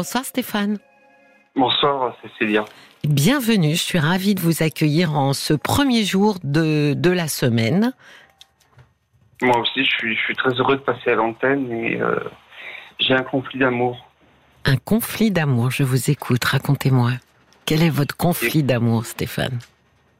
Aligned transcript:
Bonsoir 0.00 0.24
Stéphane. 0.24 0.78
Bonsoir 1.54 2.16
Cécilia. 2.22 2.64
Bienvenue, 3.04 3.72
je 3.72 3.82
suis 3.82 3.98
ravie 3.98 4.34
de 4.34 4.40
vous 4.40 4.62
accueillir 4.62 5.14
en 5.14 5.34
ce 5.34 5.52
premier 5.52 6.04
jour 6.04 6.38
de, 6.42 6.94
de 6.94 7.10
la 7.10 7.28
semaine. 7.28 7.92
Moi 9.42 9.58
aussi, 9.58 9.84
je 9.84 9.90
suis, 9.90 10.16
je 10.16 10.20
suis 10.22 10.34
très 10.36 10.54
heureux 10.54 10.76
de 10.76 10.80
passer 10.80 11.10
à 11.10 11.16
l'antenne 11.16 11.70
et 11.70 12.00
euh, 12.00 12.18
j'ai 12.98 13.12
un 13.12 13.22
conflit 13.22 13.58
d'amour. 13.58 14.08
Un 14.64 14.78
conflit 14.78 15.30
d'amour, 15.30 15.70
je 15.70 15.82
vous 15.82 16.10
écoute, 16.10 16.46
racontez-moi. 16.46 17.10
Quel 17.66 17.82
est 17.82 17.90
votre 17.90 18.16
conflit 18.16 18.62
d'amour, 18.62 19.04
Stéphane? 19.04 19.58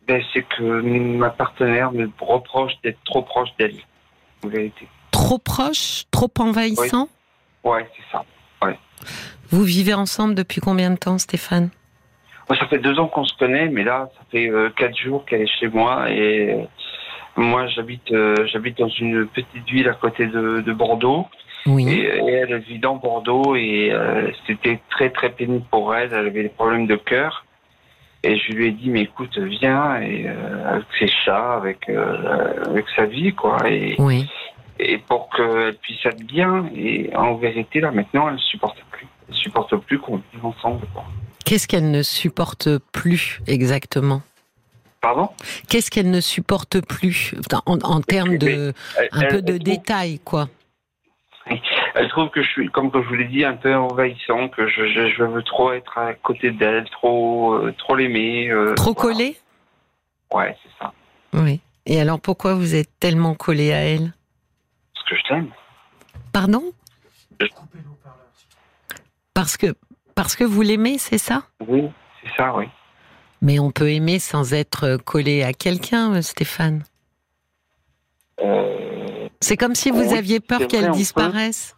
Ben, 0.07 0.23
C'est 0.35 0.43
que 0.43 0.83
ma 0.83 1.31
partenaire 1.31 1.91
me 1.91 2.11
reproche 2.21 2.75
d'être 2.85 3.03
trop 3.07 3.23
proche 3.23 3.49
d'elle, 3.59 3.77
en 4.45 4.49
vérité. 4.49 4.87
Trop 5.11 5.39
proche 5.39 6.05
Trop 6.11 6.31
envahissant? 6.39 7.09
Ouais, 7.65 7.89
c'est 7.97 8.12
ça. 8.12 8.23
Ouais. 8.62 8.79
Vous 9.51 9.62
vivez 9.64 9.95
ensemble 9.95 10.35
depuis 10.35 10.61
combien 10.61 10.91
de 10.91 10.96
temps, 10.96 11.19
Stéphane? 11.19 11.70
Ça 12.48 12.66
fait 12.66 12.79
deux 12.79 12.98
ans 12.98 13.06
qu'on 13.06 13.24
se 13.24 13.37
connaît, 13.37 13.69
mais 13.69 13.84
là, 13.84 14.11
ça 14.16 14.23
fait 14.33 14.48
euh, 14.51 14.70
quatre 14.77 14.97
jours 14.97 15.24
qu'elle 15.24 15.43
est 15.43 15.59
chez 15.61 15.69
moi 15.69 16.11
et 16.11 16.52
euh, 16.52 16.65
moi, 17.37 17.69
j'habite 17.69 18.10
euh, 18.10 18.34
j'habite 18.52 18.79
dans 18.79 18.88
une 18.88 19.27
petite 19.27 19.69
ville 19.71 19.88
à 19.88 19.95
côté 19.95 20.27
de, 20.27 20.60
de 20.60 20.73
Bordeaux. 20.73 21.27
Oui. 21.66 21.88
Et, 21.88 22.01
et 22.07 22.33
elle 22.33 22.59
vit 22.59 22.79
dans 22.80 22.97
Bordeaux 22.97 23.55
et 23.55 23.91
euh, 23.93 24.30
c'était 24.47 24.80
très 24.91 25.10
très 25.10 25.30
pénible 25.30 25.65
pour 25.71 25.95
elle. 25.95 26.10
Elle 26.12 26.27
avait 26.27 26.43
des 26.43 26.48
problèmes 26.48 26.87
de 26.88 26.96
cœur. 26.96 27.45
Et 28.23 28.37
je 28.37 28.52
lui 28.52 28.66
ai 28.66 28.71
dit, 28.73 28.91
mais 28.91 29.02
écoute, 29.02 29.38
viens 29.38 30.01
et, 30.01 30.27
euh, 30.27 30.74
avec 30.74 30.87
ses 30.98 31.07
chats, 31.24 31.55
avec, 31.55 31.88
euh, 31.88 32.65
avec 32.66 32.85
sa 32.96 33.07
vie, 33.07 33.32
quoi. 33.32 33.59
Et, 33.71 33.95
Oui. 33.98 34.29
et 34.79 34.98
pour 34.98 35.30
qu'elle 35.30 35.74
puisse 35.77 36.05
être 36.05 36.23
bien. 36.27 36.69
Et 36.74 37.10
en 37.15 37.37
vérité, 37.37 37.80
là, 37.80 37.91
maintenant, 37.93 38.27
elle 38.29 38.35
ne 38.35 38.38
supporte 38.41 38.79
plus. 38.91 39.07
Supporte 39.33 39.77
plus 39.87 39.98
qu'on 39.98 40.16
vive 40.33 40.45
ensemble. 40.45 40.87
Qu'est-ce 41.45 41.66
qu'elle 41.66 41.91
ne 41.91 42.02
supporte 42.02 42.79
plus 42.93 43.41
exactement? 43.47 44.23
Pardon? 45.01 45.30
Qu'est-ce 45.68 45.91
qu'elle 45.91 46.10
ne 46.10 46.21
supporte 46.21 46.80
plus 46.87 47.35
en, 47.66 47.79
en 47.82 48.01
termes 48.02 48.37
de 48.38 48.74
Elle- 48.99 49.09
un 49.13 49.21
elle- 49.23 49.29
peu 49.29 49.43
de 49.43 49.57
détails, 49.59 50.19
quoi? 50.21 50.49
Elle 51.95 52.09
trouve 52.10 52.29
que 52.30 52.43
je 52.43 52.49
suis, 52.49 52.69
comme 52.71 52.91
je 52.93 52.99
vous 52.99 53.15
l'ai 53.15 53.24
dit, 53.24 53.45
un 53.45 53.54
peu 53.57 53.74
envahissant, 53.74 54.49
que 54.49 54.69
je, 54.69 54.87
je, 54.87 55.09
je 55.16 55.24
veux 55.24 55.43
trop 55.43 55.73
être 55.73 55.97
à 55.99 56.15
côté 56.15 56.51
d'elle, 56.52 56.88
trop, 56.91 57.54
euh, 57.54 57.74
trop 57.79 57.97
l'aimer. 57.97 58.51
euh, 58.51 58.74
Trop 58.74 58.95
voilà. 58.97 59.15
collé 59.16 59.37
Ouais, 60.32 60.57
c'est 60.63 60.71
ça. 60.79 60.93
Oui. 61.32 61.60
Et 61.87 62.01
alors 62.01 62.21
pourquoi 62.21 62.54
vous 62.54 62.74
êtes 62.76 62.91
tellement 63.01 63.35
collé 63.35 63.73
à 63.73 63.79
elle? 63.80 64.12
Parce 64.94 65.09
que 65.09 65.16
je 65.16 65.22
t'aime. 65.28 65.50
Pardon? 66.32 66.62
Je- 67.41 67.47
Parce 69.41 69.56
que 69.56 69.69
parce 70.15 70.37
que 70.37 70.44
vous 70.44 70.60
l'aimez, 70.60 70.99
c'est 70.99 71.16
ça? 71.16 71.44
Oui, 71.66 71.84
c'est 72.22 72.31
ça, 72.37 72.55
oui. 72.55 72.66
Mais 73.41 73.59
on 73.59 73.71
peut 73.71 73.91
aimer 73.91 74.19
sans 74.19 74.53
être 74.53 74.99
collé 74.99 75.43
à 75.43 75.55
quelqu'un, 75.55 76.16
euh, 76.16 76.21
Stéphane. 76.21 76.82
Euh, 78.43 79.28
C'est 79.41 79.56
comme 79.56 79.75
si 79.75 79.91
vous 79.91 80.10
Oui, 80.10 80.19
aviez 80.19 80.41
peur 80.41 80.66
qu'elle 80.66 80.88
peut. 80.88 80.93
disparaisse. 80.93 81.75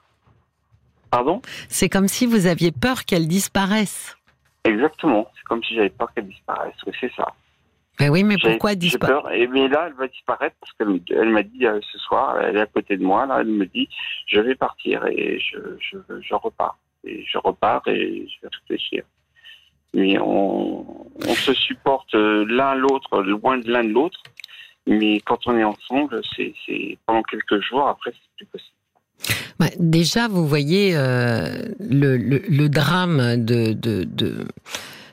Pardon? 1.12 1.40
C'est 1.68 1.88
comme 1.88 2.08
si 2.08 2.26
vous 2.26 2.46
aviez 2.48 2.72
peur 2.72 3.04
qu'elle 3.04 3.28
disparaisse. 3.28 4.16
Exactement. 4.64 5.28
C'est 5.36 5.44
comme 5.44 5.62
si 5.62 5.76
j'avais 5.76 5.90
peur 5.90 6.12
qu'elle 6.12 6.26
disparaisse. 6.26 6.74
Oui, 6.84 6.92
c'est 7.00 7.12
ça. 7.16 7.28
Ben 8.00 8.10
oui, 8.10 8.24
mais 8.24 8.38
pourquoi 8.42 8.70
J'ai 8.70 8.76
disparaître 8.76 9.22
peur. 9.22 9.30
Et 9.32 9.46
mais 9.46 9.68
là, 9.68 9.84
elle 9.86 9.94
va 9.94 10.08
disparaître 10.08 10.56
parce 10.58 10.72
qu'elle 10.72 11.28
m'a 11.30 11.44
dit 11.44 11.64
euh, 11.64 11.78
ce 11.92 11.98
soir, 11.98 12.40
elle 12.40 12.56
est 12.56 12.60
à 12.62 12.66
côté 12.66 12.96
de 12.96 13.04
moi. 13.04 13.24
Là, 13.26 13.36
elle 13.42 13.46
me 13.46 13.66
dit, 13.66 13.88
je 14.26 14.40
vais 14.40 14.56
partir 14.56 15.06
et 15.06 15.38
je, 15.38 15.58
je, 15.78 15.98
je 16.20 16.34
repars. 16.34 16.76
Et 17.04 17.24
je 17.26 17.38
repars 17.38 17.82
et 17.88 18.26
je 18.28 18.42
vais 18.42 18.50
réfléchir. 18.60 19.04
Mais 19.94 20.18
on, 20.18 20.84
se 21.34 21.52
supporte 21.52 22.14
euh, 22.14 22.44
l'un 22.48 22.74
l'autre, 22.74 23.22
loin 23.22 23.58
de 23.58 23.70
l'un 23.70 23.84
de 23.84 23.90
l'autre. 23.90 24.22
Mais 24.86 25.20
quand 25.20 25.46
on 25.46 25.56
est 25.56 25.64
ensemble, 25.64 26.20
c'est 26.36 26.98
pendant 27.06 27.22
quelques 27.22 27.60
jours. 27.60 27.86
Après, 27.88 28.12
c'est 28.12 28.36
plus 28.36 28.46
possible. 28.46 28.76
Déjà, 29.78 30.28
vous 30.28 30.46
voyez 30.46 30.96
euh, 30.96 31.62
le, 31.78 32.68
drame 32.68 33.44
de, 33.44 33.74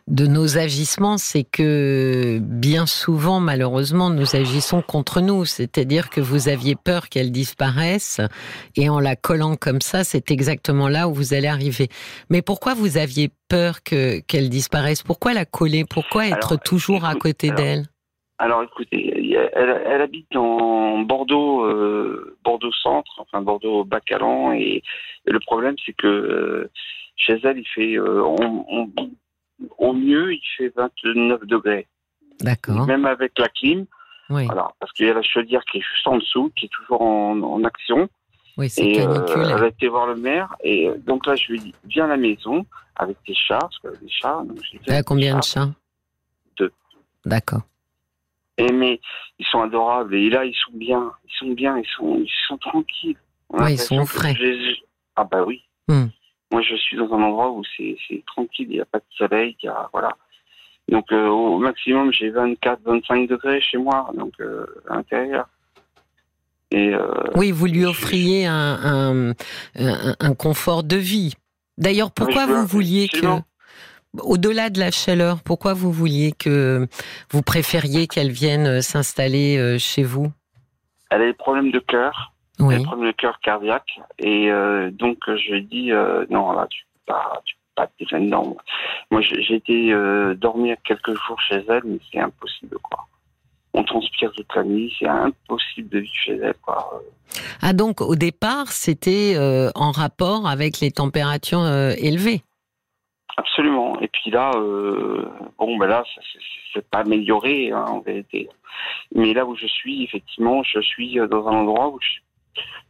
de 0.10 0.26
nos 0.26 0.58
agissements, 0.58 1.18
c'est 1.18 1.44
que 1.44 2.40
bien 2.42 2.86
souvent, 2.88 3.40
malheureusement, 3.40 4.10
nous 4.10 4.36
agissons 4.36 4.82
contre 4.82 5.22
nous. 5.22 5.46
C'est-à-dire 5.46 6.10
que 6.10 6.20
vous 6.20 6.50
aviez 6.50 6.76
peur 6.76 7.10
qu'elle 7.10 7.32
disparaisse, 7.32 8.20
et 8.76 8.90
en 8.90 9.00
la 9.00 9.16
collant 9.16 9.56
comme 9.56 9.82
ça, 9.82 10.04
c'est 10.04 10.32
exactement 10.32 10.88
là 10.90 11.08
où 11.08 11.14
vous 11.14 11.34
allez 11.34 11.48
arriver. 11.48 11.90
Mais 12.30 12.42
pourquoi 12.42 12.74
vous 12.74 12.98
aviez 12.98 13.30
peur 13.50 13.84
que 13.84 14.20
qu'elle 14.22 14.50
disparaisse 14.50 15.04
Pourquoi 15.04 15.34
la 15.34 15.46
coller? 15.46 15.86
Pourquoi 15.90 16.28
être 16.28 16.54
Alors, 16.54 16.64
toujours 16.64 17.06
à 17.06 17.14
côté 17.16 17.52
d'elle 17.52 17.86
Alors 18.40 18.64
écoutez, 18.64 19.34
elle, 19.54 19.82
elle 19.86 20.02
habite 20.02 20.28
dans 20.34 21.00
Bordeaux, 21.00 21.66
euh, 21.66 22.36
Bordeaux 22.44 22.72
centre, 22.82 23.12
enfin 23.20 23.42
Bordeaux 23.42 23.84
Bacalan, 23.84 24.54
et, 24.54 24.82
et 25.28 25.32
le 25.32 25.40
problème 25.40 25.76
c'est 25.86 25.94
que 25.94 26.08
euh, 26.08 26.72
chez 27.16 27.38
elle 27.44 27.58
il 27.60 27.68
fait, 27.76 27.96
euh, 27.98 28.24
on- 28.24 28.66
on- 28.70 28.90
au 29.78 29.94
mieux 29.94 30.34
il 30.34 30.42
fait 30.58 30.72
29 30.76 31.46
degrés, 31.46 31.88
D'accord. 32.42 32.86
même 32.86 33.06
avec 33.06 33.38
la 33.38 33.48
clim, 33.50 33.86
Oui, 34.30 34.46
voilà, 34.46 34.70
parce 34.80 34.92
qu'il 34.94 35.06
y 35.08 35.10
a 35.10 35.14
la 35.14 35.22
chaudière 35.24 35.64
qui 35.66 35.78
est 35.80 35.82
juste 35.94 36.08
en 36.08 36.18
dessous, 36.18 36.52
qui 36.56 36.66
est 36.66 36.70
toujours 36.70 37.02
en, 37.02 37.40
en 37.42 37.64
action, 37.64 38.10
oui, 38.58 38.70
c'est 38.70 38.86
et 38.86 39.02
euh, 39.02 39.14
canicule. 39.14 39.52
elle 39.56 39.64
a 39.64 39.68
été 39.68 39.88
voir 39.88 40.08
le 40.08 40.16
maire, 40.16 40.56
et 40.64 40.88
euh, 40.90 40.98
donc 40.98 41.26
là 41.26 41.36
je 41.36 41.48
lui 41.52 41.58
ai 41.58 41.62
dit 41.62 41.74
viens 41.86 42.06
à 42.06 42.10
la 42.10 42.18
maison 42.18 42.66
avec 42.96 43.18
tes 43.24 43.34
chats, 43.34 43.60
parce 43.84 44.00
des 44.02 44.10
chats, 44.10 44.44
donc 44.46 44.60
je 44.64 44.78
dit, 44.78 45.04
combien 45.06 45.38
de 45.38 45.44
chats. 45.44 45.70
Deux. 46.58 46.72
D'accord. 47.26 47.62
Et 48.58 48.72
mais 48.74 49.00
ils 49.40 49.46
sont 49.46 49.62
adorables 49.62 50.14
et 50.16 50.30
là 50.30 50.44
ils 50.44 50.54
sont 50.56 50.74
bien, 50.74 51.12
ils 51.24 51.32
sont 51.40 51.54
bien, 51.54 51.78
ils 51.78 51.88
sont 51.96 52.18
ils 52.18 52.32
sont 52.48 52.58
tranquilles. 52.58 53.16
On 53.50 53.64
Ouais, 53.64 53.74
ils 53.74 53.80
sont 53.80 54.06
frais. 54.06 54.36
Ah 55.16 55.24
bah 55.24 55.44
oui. 55.46 55.64
Hmm. 55.88 56.08
Moi 56.52 56.62
je 56.62 56.76
suis 56.76 56.98
dans 56.98 57.12
un 57.14 57.22
endroit 57.22 57.52
où 57.52 57.62
c'est 57.78 57.98
tranquille, 58.26 58.68
il 58.70 58.76
n'y 58.76 58.82
a 58.82 58.86
pas 58.86 59.00
de 59.00 59.04
soleil, 59.18 59.56
il 59.62 59.66
y 59.68 59.70
a 59.70 59.90
voilà. 59.94 60.16
Donc 60.90 61.12
euh, 61.12 61.28
au 61.28 61.60
maximum 61.60 62.12
j'ai 62.12 62.30
24, 62.32 62.82
25 62.84 63.28
degrés 63.30 63.62
chez 63.62 63.78
moi, 63.78 64.10
donc 64.16 64.34
euh, 64.40 64.66
à 64.90 64.96
l'intérieur. 64.96 65.48
Et 66.72 66.94
euh, 66.94 67.08
Oui, 67.36 67.52
vous 67.52 67.66
lui 67.66 67.86
offriez 67.86 68.46
un, 68.46 68.54
un, 68.56 69.30
un- 69.76 70.16
un 70.20 70.34
confort 70.36 70.84
de 70.84 70.98
vie. 70.98 71.34
D'ailleurs, 71.78 72.12
pourquoi 72.12 72.46
vous 72.46 72.66
vouliez 72.68 73.08
que, 73.08 73.18
au-delà 74.22 74.70
de 74.70 74.80
la 74.80 74.92
chaleur, 74.92 75.42
pourquoi 75.44 75.74
vous 75.74 75.92
vouliez 75.92 76.32
que 76.32 76.88
vous 77.32 77.42
préfériez 77.42 78.08
qu'elle 78.08 78.32
vienne 78.32 78.68
euh, 78.68 78.82
s'installer 78.82 79.78
chez 79.80 80.04
vous? 80.04 80.32
Elle 81.10 81.22
a 81.24 81.26
des 81.26 81.34
problèmes 81.34 81.72
de 81.72 81.80
cœur, 81.80 82.34
Oui. 82.60 82.78
des 82.78 82.84
problèmes 82.84 83.08
de 83.08 83.16
cœur 83.16 83.40
cardiaque 83.40 84.00
et 84.18 84.52
euh, 84.52 84.92
donc 84.92 85.18
je 85.28 85.52
lui 85.52 85.60
ai 85.60 85.62
dit 85.62 85.92
euh, 85.92 86.26
non 86.30 86.52
là 86.52 86.68
tu 86.70 86.84
peux 86.84 87.14
pas 87.14 87.42
tu 87.46 87.56
peux 87.56 87.62
pas 87.76 87.88
te 87.88 87.94
déjà 88.00 88.20
dedans. 88.20 88.58
Moi 89.12 89.22
j'ai 89.22 89.56
été 89.56 89.94
euh, 89.94 90.36
dormir 90.36 90.76
quelques 90.84 91.14
jours 91.26 91.40
chez 91.42 91.64
elle 91.70 91.84
mais 91.86 92.00
c'est 92.12 92.20
impossible 92.20 92.78
quoi. 92.80 93.06
On 93.74 93.84
transpire 93.84 94.32
toute 94.34 94.54
la 94.56 94.64
nuit, 94.64 94.94
c'est 95.00 95.08
impossible 95.08 95.90
de 95.90 96.00
vivre 96.00 96.14
chez 96.14 96.36
elle 96.36 96.56
quoi. 96.62 97.02
Ah 97.62 97.74
donc, 97.74 98.02
au 98.02 98.16
départ, 98.16 98.70
c'était 98.70 99.36
euh, 99.38 99.70
en 99.76 99.92
rapport 99.92 100.48
avec 100.48 100.80
les 100.80 100.90
températures 100.90 101.68
élevées. 101.98 102.42
Absolument. 103.38 103.98
Et 104.02 104.10
puis 104.10 104.32
là 104.32 104.52
euh, 104.56 105.26
bon 105.58 105.78
ben 105.78 105.88
là 105.88 106.04
c'est 106.74 106.90
pas 106.90 107.00
amélioré 107.00 107.72
hein, 107.72 107.86
en 107.88 108.00
vérité. 108.02 108.50
Mais 109.16 109.34
là 109.34 109.46
où 109.46 109.56
je 109.56 109.68
suis 109.68 110.04
effectivement 110.04 110.62
je 110.64 110.82
suis 110.82 111.16
dans 111.30 111.48
un 111.48 111.54
endroit 111.62 111.88
où 111.90 112.00
je 112.02 112.08
suis 112.10 112.22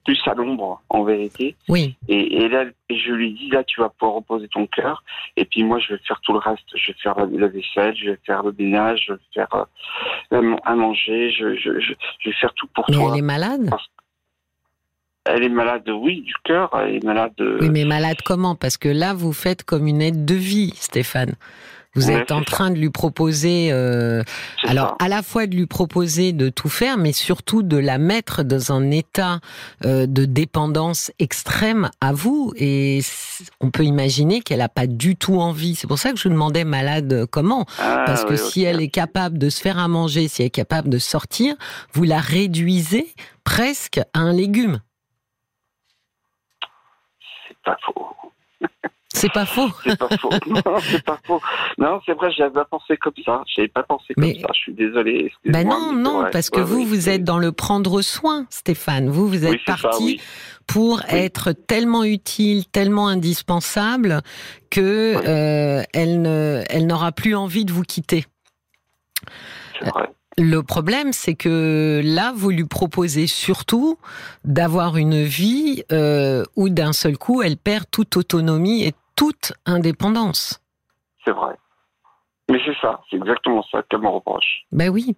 plus 0.05 0.19
à 0.27 0.33
l'ombre 0.33 0.81
en 0.89 1.03
vérité. 1.03 1.55
Oui. 1.67 1.95
Et, 2.07 2.37
et 2.43 2.47
là, 2.49 2.65
je 2.89 3.11
lui 3.11 3.33
dis, 3.33 3.49
là, 3.49 3.63
tu 3.63 3.79
vas 3.81 3.89
pouvoir 3.89 4.15
reposer 4.15 4.47
ton 4.47 4.65
cœur. 4.65 5.03
Et 5.35 5.45
puis 5.45 5.63
moi, 5.63 5.77
je 5.79 5.93
vais 5.93 5.99
faire 6.07 6.19
tout 6.21 6.33
le 6.33 6.39
reste. 6.39 6.65
Je 6.75 6.91
vais 6.91 6.97
faire 7.03 7.15
la, 7.19 7.25
la 7.25 7.47
vaisselle, 7.47 7.95
je 7.95 8.11
vais 8.11 8.19
faire 8.25 8.41
le 8.43 8.55
ménage, 8.57 9.03
je 9.07 9.13
vais 9.13 9.19
faire 9.33 9.65
euh, 10.31 10.55
à 10.63 10.75
manger, 10.75 11.31
je, 11.31 11.55
je, 11.55 11.79
je, 11.79 11.93
je 12.19 12.29
vais 12.29 12.35
faire 12.35 12.53
tout 12.55 12.67
pour 12.73 12.85
Mais 12.89 12.95
toi. 12.95 13.11
elle 13.13 13.19
est 13.19 13.23
malade? 13.23 13.69
Elle 15.25 15.43
est 15.43 15.49
malade, 15.49 15.87
oui, 15.89 16.21
du 16.21 16.33
cœur. 16.43 16.69
Elle 16.81 16.95
est 16.95 17.03
malade. 17.03 17.33
euh, 17.39 17.59
Oui, 17.61 17.69
mais 17.69 17.85
malade 17.85 18.17
comment? 18.25 18.55
Parce 18.55 18.77
que 18.77 18.89
là, 18.89 19.13
vous 19.13 19.33
faites 19.33 19.63
comme 19.63 19.85
une 19.85 20.01
aide 20.01 20.25
de 20.25 20.33
vie, 20.33 20.71
Stéphane. 20.75 21.33
Vous 21.95 22.11
êtes 22.11 22.31
en 22.31 22.39
ça. 22.39 22.45
train 22.45 22.69
de 22.71 22.75
lui 22.77 22.89
proposer, 22.91 23.69
euh, 23.71 24.21
alors 24.67 24.89
ça. 24.99 25.05
à 25.05 25.07
la 25.07 25.23
fois 25.23 25.47
de 25.47 25.55
lui 25.55 25.65
proposer 25.65 26.33
de 26.33 26.49
tout 26.49 26.69
faire, 26.69 26.97
mais 26.97 27.11
surtout 27.13 27.63
de 27.63 27.77
la 27.77 27.97
mettre 27.97 28.43
dans 28.43 28.71
un 28.71 28.91
état 28.91 29.39
euh, 29.85 30.05
de 30.05 30.25
dépendance 30.25 31.11
extrême 31.17 31.89
à 31.99 32.13
vous. 32.13 32.53
Et 32.57 33.01
on 33.59 33.71
peut 33.71 33.85
imaginer 33.85 34.41
qu'elle 34.41 34.59
n'a 34.59 34.69
pas 34.69 34.85
du 34.87 35.15
tout 35.15 35.39
envie. 35.39 35.75
C'est 35.75 35.87
pour 35.87 35.97
ça 35.97 36.11
que 36.11 36.17
je 36.17 36.23
vous 36.23 36.33
demandais 36.33 36.63
malade 36.63 37.25
comment? 37.31 37.65
Ah, 37.79 38.03
Parce 38.05 38.23
que 38.23 38.33
oui, 38.33 38.37
si 38.37 38.63
elle 38.63 38.81
est 38.81 38.89
capable 38.89 39.37
de 39.39 39.49
se 39.49 39.59
faire 39.59 39.79
à 39.79 39.87
manger, 39.87 40.27
si 40.27 40.41
elle 40.43 40.47
est 40.47 40.51
capable 40.51 40.89
de 40.89 40.99
sortir, 40.99 41.55
vous 41.93 42.03
la 42.03 42.19
réduisez 42.19 43.07
presque 43.43 43.99
à 44.13 44.19
un 44.19 44.31
légume. 44.33 44.79
C'est 47.47 47.57
pas 47.63 47.77
faux. 47.83 48.05
C'est 49.13 49.31
pas 49.31 49.45
faux. 49.45 49.69
c'est 49.83 49.97
pas 49.97 50.09
faux. 50.17 50.29
Non, 50.47 50.77
c'est 50.79 51.03
pas 51.03 51.19
faux. 51.25 51.41
Non, 51.77 51.99
c'est 52.05 52.13
vrai, 52.13 52.31
j'avais 52.31 52.51
pas 52.51 52.65
pensé 52.65 52.95
comme 52.97 53.13
ça. 53.25 53.43
J'avais 53.47 53.67
pas 53.67 53.83
pensé 53.83 54.13
comme 54.13 54.33
ça. 54.35 54.47
Je 54.53 54.59
suis 54.59 54.73
désolé. 54.73 55.31
Ben 55.45 55.67
non, 55.67 55.93
non, 55.93 56.25
parce 56.31 56.49
que 56.49 56.59
vous, 56.59 56.85
vous 56.85 57.09
êtes 57.09 57.23
dans 57.23 57.39
le 57.39 57.51
prendre 57.51 58.01
soin, 58.01 58.45
Stéphane. 58.49 59.09
Vous, 59.09 59.27
vous 59.27 59.45
êtes 59.45 59.63
parti 59.65 60.21
pour 60.67 61.01
être 61.09 61.51
tellement 61.51 62.03
utile, 62.03 62.67
tellement 62.67 63.07
indispensable 63.07 64.21
que 64.69 65.15
euh, 65.25 65.83
elle 65.93 66.21
ne, 66.21 66.63
elle 66.69 66.85
n'aura 66.85 67.11
plus 67.11 67.35
envie 67.35 67.65
de 67.65 67.73
vous 67.73 67.83
quitter. 67.83 68.25
Vrai. 69.81 70.09
Le 70.41 70.63
problème, 70.63 71.11
c'est 71.11 71.35
que 71.35 72.01
là, 72.01 72.31
vous 72.33 72.49
lui 72.49 72.63
proposez 72.63 73.27
surtout 73.27 73.97
d'avoir 74.45 74.95
une 74.95 75.21
vie 75.21 75.83
euh, 75.91 76.45
où 76.55 76.69
d'un 76.69 76.93
seul 76.93 77.17
coup, 77.17 77.41
elle 77.41 77.57
perd 77.57 77.85
toute 77.91 78.15
autonomie 78.15 78.85
et 78.85 78.93
toute 79.19 79.51
indépendance. 79.65 80.61
C'est 81.25 81.31
vrai. 81.31 81.55
Mais 82.49 82.57
c'est 82.65 82.75
ça, 82.81 83.01
c'est 83.09 83.17
exactement 83.17 83.61
ça 83.69 83.83
qu'elle 83.89 83.99
me 83.99 84.07
reproche. 84.07 84.61
Ben 84.71 84.87
oui. 84.87 85.17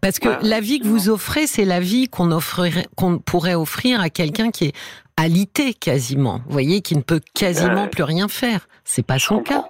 Parce 0.00 0.20
que 0.20 0.28
la 0.46 0.60
vie 0.60 0.78
que 0.78 0.86
vous 0.86 1.08
offrez, 1.08 1.48
c'est 1.48 1.64
la 1.64 1.80
vie 1.80 2.08
qu'on 2.08 3.18
pourrait 3.18 3.54
offrir 3.56 4.00
à 4.00 4.10
quelqu'un 4.10 4.52
qui 4.52 4.66
est 4.66 4.76
alité 5.16 5.74
quasiment. 5.74 6.38
Vous 6.46 6.52
voyez, 6.52 6.82
qui 6.82 6.96
ne 6.96 7.02
peut 7.02 7.20
quasiment 7.34 7.88
plus 7.88 8.04
rien 8.04 8.28
faire. 8.28 8.68
C'est 8.84 9.04
pas 9.04 9.18
son 9.18 9.40
cas. 9.40 9.69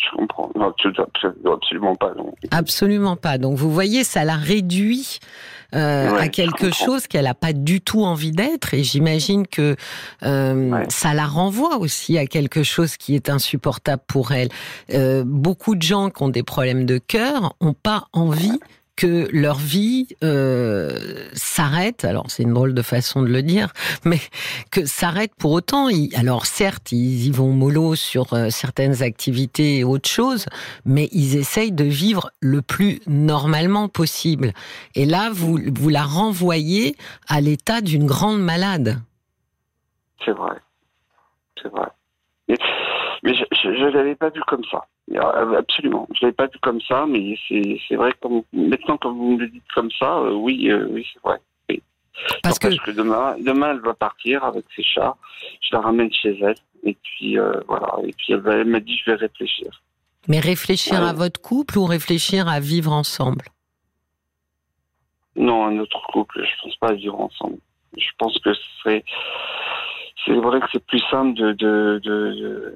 Je 0.00 0.16
comprends. 0.16 0.50
Non, 0.56 0.72
absolument 1.52 1.94
pas. 1.94 2.12
Absolument 2.50 3.16
pas. 3.16 3.36
Donc 3.36 3.56
vous 3.56 3.70
voyez, 3.70 4.02
ça 4.02 4.24
la 4.24 4.36
réduit 4.36 5.18
euh, 5.74 6.16
à 6.16 6.28
quelque 6.28 6.72
chose 6.72 7.06
qu'elle 7.06 7.24
n'a 7.24 7.34
pas 7.34 7.52
du 7.52 7.82
tout 7.82 8.02
envie 8.02 8.32
d'être. 8.32 8.72
Et 8.72 8.82
j'imagine 8.82 9.46
que 9.46 9.76
euh, 10.22 10.84
ça 10.88 11.12
la 11.12 11.26
renvoie 11.26 11.76
aussi 11.76 12.16
à 12.16 12.26
quelque 12.26 12.62
chose 12.62 12.96
qui 12.96 13.14
est 13.14 13.28
insupportable 13.28 14.02
pour 14.06 14.32
elle. 14.32 14.48
Euh, 14.94 15.22
beaucoup 15.26 15.74
de 15.74 15.82
gens 15.82 16.08
qui 16.08 16.22
ont 16.22 16.30
des 16.30 16.42
problèmes 16.42 16.86
de 16.86 16.98
cœur 16.98 17.54
n'ont 17.60 17.74
pas 17.74 18.06
envie 18.12 18.58
que 19.00 19.28
leur 19.32 19.56
vie 19.56 20.08
euh, 20.22 20.90
s'arrête. 21.32 22.04
Alors 22.04 22.26
c'est 22.28 22.42
une 22.42 22.52
drôle 22.52 22.74
de 22.74 22.82
façon 22.82 23.22
de 23.22 23.28
le 23.28 23.42
dire, 23.42 23.72
mais 24.04 24.18
que 24.70 24.84
s'arrête 24.84 25.34
pour 25.36 25.52
autant. 25.52 25.88
alors 26.14 26.44
certes, 26.44 26.92
ils 26.92 27.26
y 27.26 27.30
vont 27.30 27.52
mollo 27.52 27.94
sur 27.94 28.34
euh, 28.34 28.50
certaines 28.50 29.02
activités 29.02 29.78
et 29.78 29.84
autres 29.84 30.08
choses, 30.08 30.44
mais 30.84 31.08
ils 31.12 31.38
essayent 31.38 31.72
de 31.72 31.84
vivre 31.84 32.30
le 32.40 32.60
plus 32.60 33.00
normalement 33.06 33.88
possible. 33.88 34.52
Et 34.94 35.06
là, 35.06 35.30
vous 35.32 35.58
vous 35.74 35.88
la 35.88 36.02
renvoyez 36.02 36.94
à 37.26 37.40
l'état 37.40 37.80
d'une 37.80 38.04
grande 38.04 38.42
malade. 38.42 39.00
C'est 40.22 40.32
vrai, 40.32 40.56
c'est 41.62 41.70
vrai. 41.70 41.88
Mais 43.22 43.34
je 43.34 43.68
ne 43.68 43.90
l'avais 43.90 44.14
pas 44.14 44.30
vu 44.30 44.40
comme 44.46 44.64
ça. 44.70 44.86
Euh, 45.12 45.58
absolument. 45.58 46.06
Je 46.12 46.18
ne 46.18 46.26
l'avais 46.26 46.36
pas 46.36 46.46
vu 46.46 46.58
comme 46.62 46.80
ça, 46.82 47.04
mais 47.06 47.36
c'est 47.48 47.96
vrai 47.96 48.12
que 48.12 48.28
maintenant, 48.52 48.96
quand 48.96 49.12
vous 49.12 49.32
me 49.32 49.40
le 49.40 49.48
dites 49.48 49.70
comme 49.74 49.90
ça, 49.98 50.18
euh, 50.18 50.32
oui, 50.32 50.70
euh, 50.70 50.86
oui 50.90 51.06
c'est 51.12 51.22
vrai. 51.22 51.40
Parce 52.42 52.58
que... 52.58 52.90
demain, 52.90 53.36
demain, 53.38 53.70
elle 53.70 53.80
va 53.80 53.94
partir 53.94 54.44
avec 54.44 54.64
ses 54.76 54.82
chats. 54.82 55.16
Je 55.62 55.74
la 55.74 55.80
ramène 55.80 56.12
chez 56.12 56.38
elle. 56.40 56.56
Et 56.82 56.96
puis, 57.02 57.38
voilà. 57.66 57.94
Et 58.04 58.12
puis, 58.12 58.34
elle, 58.34 58.64
m'a 58.66 58.80
dit, 58.80 58.96
je 58.98 59.10
vais 59.10 59.16
réfléchir. 59.16 59.82
Mais 60.28 60.38
réfléchir 60.38 61.02
à 61.02 61.14
votre 61.14 61.40
couple 61.40 61.78
ou 61.78 61.86
réfléchir 61.86 62.46
à 62.46 62.60
vivre 62.60 62.92
ensemble? 62.92 63.46
Non, 65.34 65.66
à 65.66 65.70
notre 65.70 66.06
couple. 66.08 66.44
Je 66.44 66.50
ne 66.50 66.62
pense 66.62 66.76
pas 66.76 66.88
à 66.88 66.92
vivre 66.92 67.18
ensemble. 67.18 67.58
Je 67.96 68.08
pense 68.18 68.38
que 68.40 68.50
c'est 68.82 69.02
c'est 70.24 70.34
vrai 70.34 70.60
que 70.60 70.66
c'est 70.72 70.84
plus 70.84 71.02
simple 71.10 71.34
de, 71.34 71.52
de, 71.52 72.74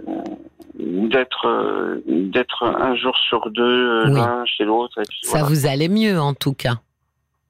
d'être 0.78 2.02
d'être 2.06 2.62
un 2.64 2.96
jour 2.96 3.16
sur 3.28 3.50
deux 3.50 4.04
l'un 4.06 4.44
chez 4.46 4.64
l'autre. 4.64 5.00
Ça 5.22 5.42
vous 5.44 5.66
allait 5.66 5.88
mieux 5.88 6.20
en 6.20 6.34
tout 6.34 6.54
cas. 6.54 6.81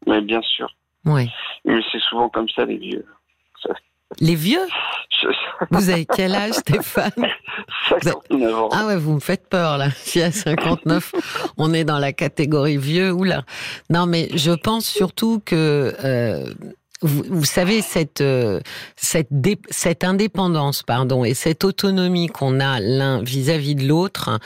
Mais 0.07 0.21
bien 0.21 0.43
sûr. 0.43 0.69
Oui. 1.05 1.31
Mais 1.65 1.81
c'est 1.91 2.01
souvent 2.01 2.29
comme 2.29 2.49
ça 2.49 2.65
les 2.65 2.79
vieux. 2.79 3.05
Les 4.21 4.35
vieux 4.35 4.65
Vous 5.71 5.91
avez 5.91 6.07
quel 6.07 6.35
âge, 6.35 6.53
Stéphane 6.53 7.11
59 8.03 8.55
ans. 8.55 8.69
Ah 8.73 8.87
ouais, 8.87 8.97
vous 8.97 9.15
me 9.15 9.21
faites 9.21 9.49
peur 9.49 9.79
là. 9.79 9.91
Si 9.91 10.23
à 10.23 10.31
59, 10.31 11.53
on 11.57 11.73
est 11.75 11.85
dans 11.85 11.99
la 11.99 12.13
catégorie 12.13 12.77
vieux, 12.77 13.13
oula. 13.13 13.43
Non, 13.91 14.07
mais 14.07 14.29
je 14.35 14.53
pense 14.53 14.87
surtout 14.87 15.41
que 15.45 15.95
euh, 16.05 16.45
vous, 17.03 17.45
savez 17.45 17.83
cette 17.83 18.21
euh, 18.21 18.61
cette 18.97 19.29
cette 19.71 20.05
indépendance 20.05 20.83
pardon 20.83 21.25
et 21.25 21.35
cette 21.35 21.65
autonomie 21.65 22.29
qu'on 22.29 22.61
a 22.61 22.81
l'un 22.81 23.23
vis-à-vis 23.23 23.75
de 23.75 23.87
l'autre, 23.87 24.39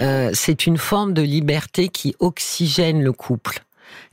euh, 0.00 0.30
c'est 0.32 0.66
une 0.66 0.78
forme 0.78 1.14
de 1.14 1.22
liberté 1.22 1.88
qui 1.88 2.14
oxygène 2.18 3.02
le 3.02 3.12
couple. 3.12 3.64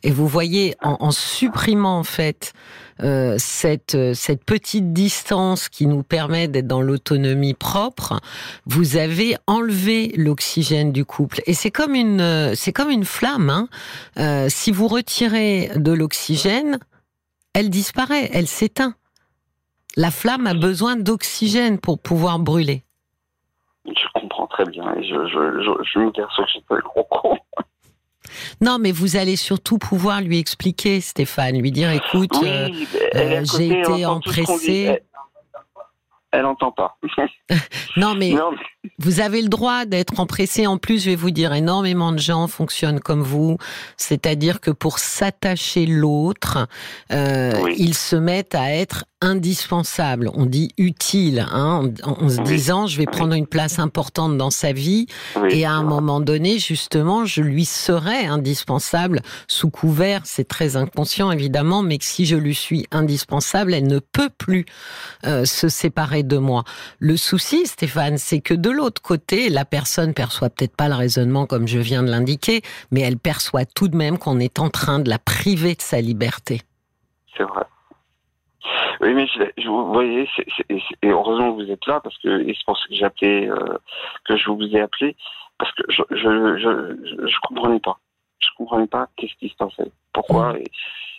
Et 0.04 0.12
vous 0.12 0.28
voyez, 0.28 0.76
en, 0.82 1.12
supprimant 1.12 2.00
en 2.00 2.04
fait 2.04 2.54
euh, 3.02 3.36
cette 3.40 3.98
cette 4.14 4.44
petite 4.44 4.94
distance 4.94 5.70
qui 5.70 5.88
nous 5.88 6.04
permet 6.04 6.48
d'être 6.48 6.68
dans 6.68 6.82
l'autonomie 6.82 7.54
propre, 7.56 8.20
vous 8.66 8.98
avez 8.98 9.38
enlevé 9.48 10.14
l'oxygène 10.16 10.92
du 10.92 11.04
couple. 11.04 11.42
Et 11.46 11.54
c'est 11.54 11.72
comme 11.72 11.96
une 11.96 12.54
c'est 12.56 12.74
comme 12.74 12.90
une 12.90 13.06
flamme. 13.06 13.68
Hein. 14.18 14.50
si 14.50 14.72
vous 14.72 14.88
retirez 14.88 15.72
de 15.76 15.92
l'oxygène, 15.92 16.80
elle 17.53 17.69
disparaît, 17.69 18.30
elle 18.33 18.48
s'éteint. 18.48 18.95
La 19.98 20.12
flamme 20.12 20.48
a 20.48 20.53
besoin 20.53 20.95
d'oxygène 20.95 21.80
pour 21.80 22.00
pouvoir 22.00 22.39
brûler. 22.39 22.83
Je 23.86 24.19
comprends 24.19 24.48
très 24.48 24.65
bien 24.65 24.94
et 24.95 25.03
je, 25.03 25.27
je, 25.27 25.83
je, 25.94 26.00
me 26.00 26.12
perçois 26.12 26.45
que 26.69 26.75
le 26.75 26.81
gros 26.81 27.03
con. 27.03 27.38
Non, 28.62 28.77
mais 28.80 28.92
vous 28.92 29.18
allez 29.18 29.36
surtout 29.36 29.77
pouvoir 29.77 30.21
lui 30.21 30.39
expliquer, 30.39 31.01
Stéphane, 31.01 31.59
lui 31.59 31.71
dire 31.71 31.92
écoute, 31.92 32.36
euh, 32.44 32.69
euh, 33.15 33.44
j'ai 33.44 33.80
été 33.80 34.06
empressée 34.06 35.01
elle 36.31 36.44
n'entend 36.44 36.71
pas. 36.71 36.97
non, 37.97 38.15
mais 38.15 38.33
vous 39.01 39.19
avez 39.19 39.42
le 39.42 39.50
droit 39.50 39.86
d'être 39.86 40.19
empressé. 40.19 40.68
En 40.68 40.77
plus, 40.77 41.03
je 41.03 41.09
vais 41.09 41.15
vous 41.15 41.31
dire, 41.31 41.53
énormément 41.53 42.12
de 42.12 42.19
gens 42.19 42.48
fonctionnent 42.48 43.00
comme 43.00 43.24
vous, 43.24 43.57
c'est-à-dire 43.98 44.59
que 44.59 44.71
pour 44.71 45.00
s'attacher 45.00 45.86
l'autre, 45.86 46.68
euh, 47.12 47.74
ils 47.77 47.95
se 47.95 48.15
mettent 48.15 48.56
à 48.56 48.74
être 48.74 49.06
indispensable, 49.21 50.31
on 50.33 50.47
dit 50.47 50.73
utile, 50.77 51.45
hein, 51.51 51.91
en, 52.03 52.27
se 52.27 52.41
disant 52.41 52.88
je 52.88 52.97
vais 52.97 53.06
prendre 53.06 53.33
une 53.33 53.45
place 53.45 53.77
importante 53.77 54.35
dans 54.35 54.50
sa 54.50 54.73
vie 54.73 55.06
et 55.50 55.63
à 55.65 55.71
un 55.71 55.83
moment 55.83 56.19
donné, 56.19 56.57
justement, 56.57 57.25
je 57.25 57.42
lui 57.42 57.66
serai 57.66 58.25
indispensable 58.25 59.21
sous 59.47 59.69
couvert, 59.69 60.21
c'est 60.25 60.47
très 60.47 60.75
inconscient 60.75 61.31
évidemment, 61.31 61.83
mais 61.83 61.99
que 61.99 62.06
si 62.06 62.25
je 62.25 62.35
lui 62.35 62.56
suis 62.56 62.87
indispensable, 62.92 63.73
elle 63.75 63.87
ne 63.87 63.99
peut 63.99 64.31
plus 64.35 64.66
euh, 65.25 65.45
se 65.45 65.69
séparer 65.69 66.23
de 66.23 66.37
moi. 66.37 66.63
Le 66.99 67.16
souci, 67.16 67.68
Stéphane, 67.68 68.18
c'est 68.18 68.42
que 68.42 68.56
de 68.56 68.71
l'autre 68.71 69.01
côté, 69.01 69.49
la 69.49 69.66
personne 69.66 70.13
perçoit 70.13 70.49
peut-être 70.49 70.75
pas 70.75 70.90
le 70.90 70.95
raisonnement 70.95 71.45
comme 71.45 71.68
je 71.68 71.80
viens 71.80 72.01
de 72.01 72.09
l'indiquer, 72.09 72.61
mais 72.90 73.01
elle 73.01 73.18
perçoit 73.18 73.66
tout 73.66 73.87
de 73.87 73.95
même 73.95 74.18
qu'on 74.18 74.40
est 74.40 74.57
en 74.57 74.69
train 74.69 74.99
de 74.99 75.09
la 75.09 75.19
priver 75.19 75.75
de 75.75 75.81
sa 75.81 76.01
liberté. 76.01 76.61
C'est 77.37 77.44
vrai. 77.44 77.66
Oui, 79.01 79.13
mais 79.13 79.27
je, 79.57 79.68
vous 79.68 79.91
voyez, 79.94 80.27
et 80.69 81.09
heureusement 81.09 81.56
que 81.56 81.63
vous 81.63 81.71
êtes 81.71 81.85
là, 81.87 81.99
parce 82.01 82.18
que 82.19 82.45
c'est 82.45 82.65
pour 82.65 82.77
ça 82.77 82.87
que 82.87 82.95
j'ai 82.95 83.06
appelé, 83.06 83.47
euh, 83.47 83.77
que 84.25 84.37
je 84.37 84.49
vous 84.49 84.63
ai 84.63 84.81
appelé, 84.81 85.15
parce 85.57 85.71
que 85.73 85.83
je 85.89 86.01
je, 86.11 86.57
je, 86.57 87.27
je 87.27 87.39
comprenais 87.47 87.80
pas. 87.80 87.99
Je 88.39 88.49
comprenais 88.57 88.87
pas 88.87 89.07
qu'est-ce 89.15 89.35
qui 89.39 89.49
se 89.49 89.56
passait. 89.56 89.91
Pourquoi 90.13 90.53
mm. 90.53 90.63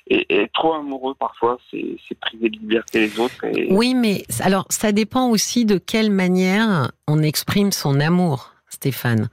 et, 0.09 0.43
et, 0.43 0.49
trop 0.49 0.75
amoureux 0.75 1.15
parfois, 1.19 1.59
c'est 1.71 2.19
priver 2.21 2.51
de 2.51 2.59
liberté 2.59 3.01
les 3.01 3.21
autres. 3.21 3.35
Oui, 3.71 3.95
mais 3.95 4.25
alors 4.41 4.67
ça 4.69 4.93
dépend 4.93 5.29
aussi 5.29 5.65
de 5.65 5.79
quelle 5.79 6.11
manière 6.11 6.91
on 7.09 7.23
exprime 7.23 7.73
son 7.73 8.01
amour. 8.01 8.53
Stéphane. 8.69 9.29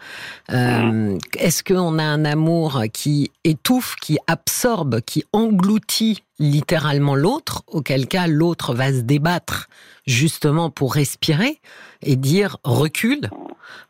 Euh, 0.52 0.82
mm. 0.82 1.18
Est-ce 1.38 1.64
qu'on 1.64 1.98
a 1.98 2.04
un 2.04 2.26
amour 2.26 2.84
qui 2.94 3.32
étouffe, 3.44 3.96
qui 3.96 4.18
absorbe, 4.28 5.00
qui 5.02 5.24
engloutit 5.32 6.24
littéralement 6.40 7.16
l'autre, 7.16 7.64
auquel 7.68 8.08
cas 8.08 8.28
l'autre 8.28 8.74
va 8.74 8.92
se 8.92 9.02
débattre 9.02 9.68
justement 10.08 10.70
pour 10.70 10.94
respirer 10.94 11.60
et 12.02 12.16
dire 12.16 12.58
recule, 12.64 13.30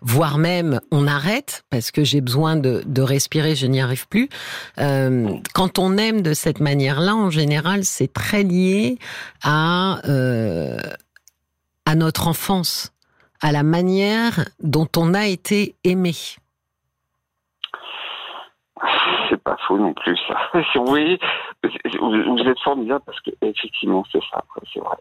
voire 0.01 0.37
même 0.37 0.81
on 0.91 1.07
arrête 1.07 1.63
parce 1.69 1.91
que 1.91 2.03
j'ai 2.03 2.21
besoin 2.21 2.57
de, 2.57 3.01
respirer, 3.01 3.55
je 3.55 3.67
n'y 3.67 3.79
arrive 3.79 4.07
plus. 4.07 4.29
Euh, 4.79 5.29
quand 5.53 5.79
on 5.79 5.97
aime 5.97 6.21
de 6.21 6.33
cette 6.33 6.59
manière-là, 6.59 7.15
en 7.15 7.29
général, 7.29 7.85
c'est 7.85 8.11
très 8.11 8.43
lié 8.43 8.97
à 9.43 10.01
euh, 10.09 10.79
à 11.85 11.95
notre 11.95 12.27
enfance 12.27 12.91
à 13.41 13.51
la 13.51 13.63
manière 13.63 14.47
dont 14.61 14.87
on 14.97 15.13
a 15.13 15.27
été 15.27 15.75
aimé. 15.83 16.13
C'est 19.39 19.43
pas 19.43 19.57
faux 19.67 19.77
non 19.77 19.93
plus, 19.93 20.17
ça. 20.27 20.37
Oui, 20.87 21.17
vous 21.63 22.47
êtes 22.47 22.59
formidable 22.59 23.03
parce 23.05 23.19
que, 23.21 23.31
effectivement, 23.41 24.03
c'est 24.11 24.21
ça, 24.31 24.43
c'est 24.73 24.79
vrai. 24.79 24.97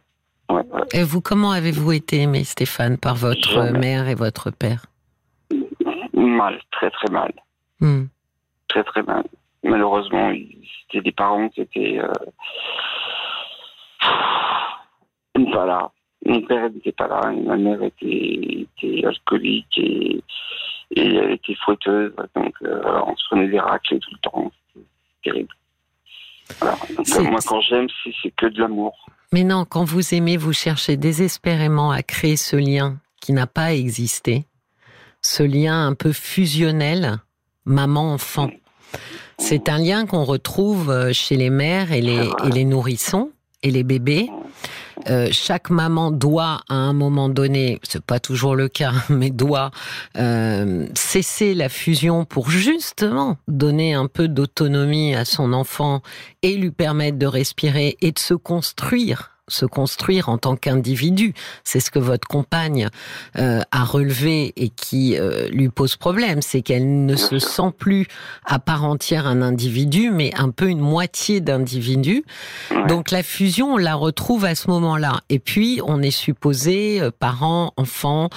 Et 0.94 1.02
vous, 1.02 1.20
comment 1.20 1.50
avez-vous 1.50 1.92
été 1.92 2.22
aimé, 2.22 2.44
Stéphane, 2.44 2.96
par 2.96 3.16
votre 3.16 3.72
mère 3.72 4.08
et 4.08 4.14
votre 4.14 4.50
père? 4.50 4.86
Mal, 6.14 6.58
très 6.70 6.90
très 6.90 7.10
mal. 7.10 7.32
Hmm. 7.80 8.04
Très 8.68 8.84
très 8.84 9.02
mal. 9.02 9.24
Malheureusement, 9.62 10.32
c'était 10.82 11.02
des 11.02 11.12
parents 11.12 11.48
qui 11.48 11.60
étaient 11.60 11.98
euh, 12.00 12.12
pas 15.52 15.66
là. 15.66 15.90
Mon 16.24 16.40
père 16.42 16.70
n'était 16.70 16.92
pas 16.92 17.08
là, 17.08 17.32
ma 17.32 17.56
mère 17.56 17.82
était, 17.82 18.66
alcoolique 19.04 19.78
et, 19.78 20.22
elle 20.98 21.32
était 21.32 21.54
fouetteuse. 21.64 22.12
Donc, 22.34 22.54
euh, 22.62 23.00
on 23.06 23.16
se 23.16 23.24
prenait 23.28 23.48
des 23.48 23.60
raclés 23.60 23.98
tout 23.98 24.10
le 24.12 24.18
temps. 24.18 24.52
Terrible. 25.22 25.54
moi, 27.30 27.40
quand 27.46 27.60
j'aime, 27.60 27.88
c'est 28.22 28.30
que 28.30 28.46
de 28.46 28.60
l'amour. 28.60 29.06
Mais 29.32 29.44
non, 29.44 29.64
quand 29.64 29.84
vous 29.84 30.14
aimez, 30.14 30.36
vous 30.36 30.52
cherchez 30.52 30.96
désespérément 30.96 31.90
à 31.90 32.02
créer 32.02 32.36
ce 32.36 32.56
lien 32.56 32.98
qui 33.20 33.32
n'a 33.32 33.46
pas 33.46 33.74
existé, 33.74 34.46
ce 35.20 35.42
lien 35.42 35.86
un 35.86 35.94
peu 35.94 36.12
fusionnel, 36.12 37.18
maman-enfant. 37.64 38.50
C'est 39.38 39.68
un 39.68 39.78
lien 39.78 40.06
qu'on 40.06 40.24
retrouve 40.24 40.90
euh, 40.90 41.12
chez 41.12 41.36
les 41.36 41.50
mères 41.50 41.92
et 41.92 42.00
les, 42.00 42.28
et 42.44 42.50
les 42.50 42.64
nourrissons 42.64 43.30
et 43.62 43.70
les 43.70 43.82
bébés. 43.82 44.28
Euh, 45.08 45.28
chaque 45.30 45.70
maman 45.70 46.10
doit 46.10 46.62
à 46.68 46.74
un 46.74 46.92
moment 46.92 47.28
donné, 47.28 47.80
c'est 47.82 48.02
pas 48.02 48.20
toujours 48.20 48.56
le 48.56 48.68
cas, 48.68 48.92
mais 49.08 49.30
doit 49.30 49.70
euh, 50.16 50.86
cesser 50.94 51.54
la 51.54 51.68
fusion 51.68 52.24
pour 52.24 52.50
justement 52.50 53.36
donner 53.46 53.94
un 53.94 54.06
peu 54.06 54.28
d'autonomie 54.28 55.14
à 55.14 55.24
son 55.24 55.52
enfant 55.52 56.02
et 56.42 56.56
lui 56.56 56.70
permettre 56.70 57.18
de 57.18 57.26
respirer 57.26 57.96
et 58.00 58.12
de 58.12 58.18
se 58.18 58.34
construire 58.34 59.37
se 59.48 59.66
construire 59.66 60.28
en 60.28 60.38
tant 60.38 60.56
qu'individu. 60.56 61.34
C'est 61.64 61.80
ce 61.80 61.90
que 61.90 61.98
votre 61.98 62.26
compagne 62.28 62.88
euh, 63.36 63.60
a 63.70 63.84
relevé 63.84 64.52
et 64.56 64.68
qui 64.68 65.18
euh, 65.18 65.48
lui 65.48 65.68
pose 65.68 65.96
problème, 65.96 66.42
c'est 66.42 66.62
qu'elle 66.62 67.06
ne 67.06 67.16
se 67.16 67.38
sent 67.38 67.72
plus 67.76 68.06
à 68.44 68.58
part 68.58 68.84
entière 68.84 69.26
un 69.26 69.42
individu, 69.42 70.10
mais 70.10 70.32
un 70.36 70.50
peu 70.50 70.68
une 70.68 70.80
moitié 70.80 71.40
d'individu. 71.40 72.24
Donc 72.88 73.10
la 73.10 73.22
fusion, 73.22 73.74
on 73.74 73.76
la 73.76 73.94
retrouve 73.94 74.44
à 74.44 74.54
ce 74.54 74.68
moment-là. 74.70 75.20
Et 75.28 75.38
puis, 75.38 75.80
on 75.84 76.02
est 76.02 76.10
supposé, 76.10 77.00
euh, 77.00 77.10
parents, 77.10 77.72
enfants, 77.76 78.30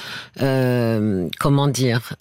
comment 1.40 1.68
dire, 1.68 2.14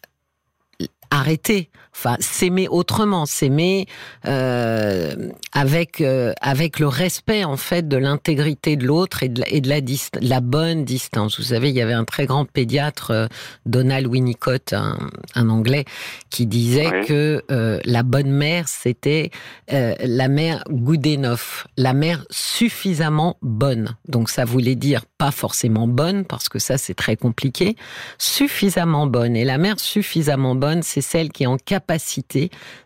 arrêter, 1.10 1.70
enfin 1.92 2.16
s'aimer 2.20 2.68
autrement, 2.68 3.26
s'aimer 3.26 3.86
euh, 4.26 5.30
avec 5.52 6.00
euh, 6.00 6.32
avec 6.40 6.78
le 6.78 6.88
respect 6.88 7.44
en 7.44 7.56
fait 7.56 7.88
de 7.88 7.96
l'intégrité 7.96 8.76
de 8.76 8.86
l'autre 8.86 9.22
et 9.22 9.28
de 9.28 9.40
la, 9.40 9.48
et 9.48 9.60
de 9.60 9.68
la, 9.68 9.80
la, 10.20 10.40
bonne 10.40 10.84
distance. 10.84 11.38
Vous 11.38 11.46
savez, 11.46 11.70
il 11.70 11.76
y 11.76 11.82
avait 11.82 11.92
un 11.92 12.04
très 12.04 12.26
grand 12.26 12.44
pédiatre, 12.44 13.10
euh, 13.10 13.26
Donald 13.66 14.06
Winnicott, 14.06 14.72
un, 14.72 14.98
un, 15.34 15.48
Anglais, 15.48 15.84
qui 16.30 16.46
disait 16.46 17.04
que 17.06 17.42
euh, 17.50 17.80
la 17.84 18.02
bonne 18.02 18.30
mère 18.30 18.68
c'était 18.68 19.30
la 19.68 20.28
mère 20.28 20.64
good 20.68 21.06
enough, 21.06 21.66
la 21.76 21.92
mère 21.92 22.24
suffisamment 22.30 23.36
bonne. 23.42 23.96
Donc 24.08 24.30
ça 24.30 24.44
voulait 24.44 24.74
dire 24.74 25.04
pas 25.18 25.30
forcément 25.30 25.86
bonne 25.86 26.24
parce 26.24 26.48
que 26.48 26.58
ça 26.58 26.78
c'est 26.78 26.94
très 26.94 27.16
compliqué, 27.16 27.76
suffisamment 28.18 29.06
bonne. 29.06 29.36
Et 29.36 29.44
la 29.44 29.58
mère 29.58 29.78
suffisamment 29.78 30.54
bonne, 30.54 30.82
c'est 30.82 31.00
celle 31.00 31.30
qui 31.30 31.44
est 31.44 31.46
en 31.46 31.56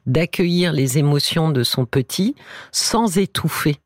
d'accueillir 0.07 0.73
les 0.73 0.99
émotions 0.99 1.51
de 1.51 1.63
son 1.63 1.87
petit 1.87 2.35
sans 2.73 3.19
étouffer. 3.19 3.77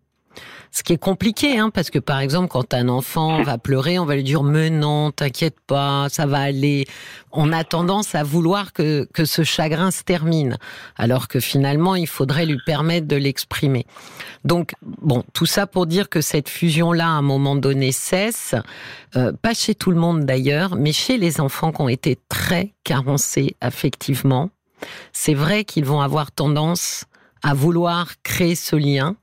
Ce 0.71 0.83
qui 0.83 0.93
est 0.93 0.99
compliqué, 0.99 1.59
hein, 1.59 1.71
parce 1.71 1.91
que 1.91 1.99
par 1.99 2.21
exemple, 2.21 2.49
quand 2.49 2.75
un 2.75 2.89
enfant 2.89 3.43
va 3.43 3.59
pleurer, 3.59 3.99
on 3.99 4.05
va 4.05 4.17
lui 4.17 4.23
dire 4.23 4.43
mais 4.43 4.71
non, 4.71 5.11
t'inquiète 5.11 5.57
pas, 5.67 6.09
ça 6.11 6.27
va 6.27 6.41
aller. 6.41 6.85
On 7.33 7.53
a 7.53 7.65
tendance 7.65 8.15
à 8.15 8.23
vouloir 8.23 8.73
que, 8.73 9.09
que 9.13 9.25
ce 9.25 9.43
chagrin 9.45 9.91
se 9.91 10.03
termine, 10.03 10.59
alors 10.97 11.29
que 11.29 11.41
finalement, 11.41 11.95
il 11.95 12.07
faudrait 12.07 12.47
lui 12.47 12.59
permettre 12.67 13.07
de 13.07 13.17
l'exprimer. 13.17 13.87
Donc, 14.45 14.75
bon, 14.83 15.25
tout 15.33 15.47
ça 15.47 15.67
pour 15.67 15.87
dire 15.87 16.09
que 16.09 16.21
cette 16.21 16.49
fusion-là, 16.49 17.07
à 17.07 17.11
un 17.11 17.23
moment 17.23 17.57
donné, 17.57 17.91
cesse, 17.93 18.55
euh, 19.17 19.33
pas 19.33 19.55
chez 19.55 19.75
tout 19.75 19.91
le 19.91 19.99
monde 19.99 20.27
d'ailleurs, 20.27 20.77
mais 20.77 20.93
chez 20.93 21.17
les 21.17 21.41
enfants 21.41 21.73
qui 21.73 21.81
ont 21.81 21.89
été 21.89 22.19
très 22.29 22.75
carencés 22.85 23.57
affectivement. 23.61 24.51
C'est 25.13 25.35
vrai 25.35 25.65
qu'ils 25.65 25.85
vont 25.85 26.01
avoir 26.01 26.33
tendance 26.33 27.05
à 27.43 27.55
vouloir 27.55 28.21
créer 28.23 28.55
ce 28.55 28.77
lien 28.77 29.17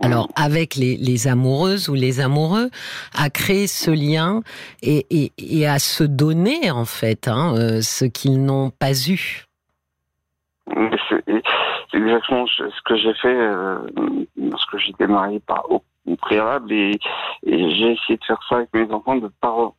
alors 0.00 0.28
avec 0.36 0.74
les, 0.76 1.26
amoureuses 1.26 1.88
ou 1.88 1.94
les 1.94 2.20
amoureux, 2.20 2.68
à 3.14 3.30
créer 3.30 3.66
ce 3.66 3.90
lien 3.90 4.42
et, 4.82 5.66
à 5.66 5.78
se 5.78 6.04
donner 6.04 6.70
en 6.70 6.84
fait 6.84 7.28
hein, 7.28 7.54
euh, 7.56 7.80
ce 7.80 8.04
qu'ils 8.04 8.44
n'ont 8.44 8.70
pas 8.70 8.92
eu. 9.08 9.44
C'est 10.68 11.98
exactement 11.98 12.46
ce 12.46 12.82
que 12.84 12.96
j'ai 12.96 13.14
fait 13.14 13.34
euh, 13.34 13.78
lorsque 14.36 14.76
j'étais 14.78 15.06
marié 15.06 15.40
par 15.40 15.64
au, 15.70 15.82
préalable 16.16 16.72
et, 16.72 16.98
j'ai 17.46 17.92
essayé 17.92 18.18
de 18.18 18.24
faire 18.26 18.40
ça 18.48 18.56
avec 18.56 18.74
mes 18.74 18.90
enfants, 18.92 19.16
de 19.16 19.22
ne 19.22 19.28
pas 19.28 19.72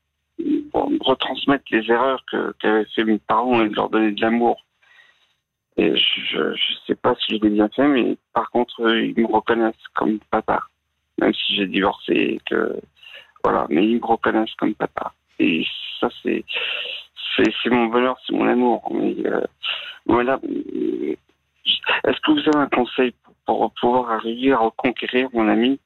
retransmettre 1.01 1.65
les 1.71 1.89
erreurs 1.91 2.23
qu'avaient 2.59 2.85
fait 2.95 3.03
mes 3.03 3.19
parents 3.19 3.61
et 3.61 3.69
de 3.69 3.75
leur 3.75 3.89
donner 3.89 4.11
de 4.11 4.21
l'amour. 4.21 4.57
Et 5.77 5.95
je 5.95 6.39
ne 6.39 6.55
sais 6.87 6.95
pas 6.95 7.15
si 7.15 7.37
je 7.37 7.43
l'ai 7.43 7.51
bien 7.51 7.69
fait, 7.69 7.87
mais 7.87 8.17
par 8.33 8.49
contre, 8.49 8.81
ils 8.81 9.13
me 9.15 9.27
reconnaissent 9.27 9.75
comme 9.93 10.19
papa. 10.31 10.63
Même 11.19 11.33
si 11.33 11.55
j'ai 11.55 11.67
divorcé 11.67 12.39
que. 12.49 12.79
Voilà, 13.43 13.67
mais 13.69 13.87
ils 13.87 13.99
me 13.99 14.05
reconnaissent 14.05 14.55
comme 14.57 14.73
papa. 14.73 15.13
Et 15.39 15.65
ça, 15.99 16.09
c'est. 16.23 16.43
C'est 17.63 17.69
mon 17.69 17.85
bonheur, 17.85 18.17
c'est 18.25 18.33
mon 18.33 18.47
amour. 18.47 18.81
Mais 18.91 19.15
euh, 19.27 19.41
voilà. 20.07 20.39
Est-ce 20.43 22.19
que 22.21 22.31
vous 22.31 22.39
avez 22.39 22.65
un 22.65 22.67
conseil 22.67 23.13
pour, 23.45 23.71
pouvoir 23.79 24.09
arriver 24.09 24.53
à 24.53 24.57
reconquérir 24.57 25.29
mon 25.33 25.47
ami? 25.47 25.79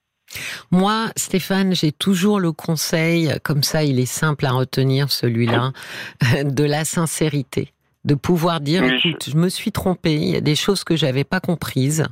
Moi, 0.72 1.08
Stéphane, 1.18 1.76
j'ai 1.76 1.92
toujours 1.92 2.40
le 2.40 2.54
conseil, 2.54 3.34
comme 3.44 3.64
ça 3.64 3.84
il 3.84 4.00
est 4.00 4.06
simple 4.06 4.46
à 4.46 4.52
retenir 4.52 5.12
celui-là, 5.12 5.74
de 6.46 6.64
la 6.64 6.86
sincérité 6.86 7.74
de 8.04 8.16
pouvoir 8.16 8.62
dire 8.62 8.84
écoute, 8.84 9.30
je... 9.30 9.38
me 9.38 9.50
suis 9.50 9.72
trompé, 9.72 10.16
il 10.16 10.30
y 10.30 10.36
a 10.36 10.42
des 10.42 10.56
choses 10.56 10.84
que 10.84 10.96
j'avais 10.96 11.24
pas 11.24 11.40
comprises 11.40 12.06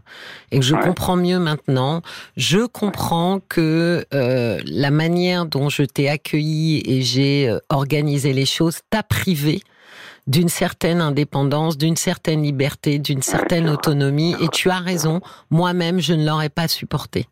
et 0.52 0.60
que 0.60 0.66
je 0.66 0.76
comprends 0.76 1.16
mieux 1.16 1.40
maintenant. 1.40 2.02
Je 2.38 2.66
comprends 2.66 3.40
que 3.50 4.06
euh, 4.14 4.60
la 4.66 4.92
manière 4.92 5.46
dont 5.46 5.70
je 5.70 5.84
t'ai 5.84 6.10
accueilli 6.10 6.84
et 6.86 7.02
j'ai 7.02 7.50
euh, 7.50 7.60
organisé 7.70 8.34
les 8.34 8.46
choses 8.46 8.80
t'a 8.90 9.04
privé 9.04 9.62
d'une 10.28 10.50
certaine 10.50 11.02
indépendance, 11.02 11.76
d'une 11.78 11.96
certaine 11.96 12.44
liberté, 12.44 13.00
d'une 13.00 13.24
certaine 13.24 13.68
autonomie 13.68 14.36
et 14.40 14.48
tu 14.50 14.70
as 14.70 14.80
raison, 14.80 15.22
moi-même 15.50 16.00
je 16.00 16.14
ne 16.14 16.26
l'aurais 16.26 16.50
pas 16.50 16.68
supporté. 16.68 17.28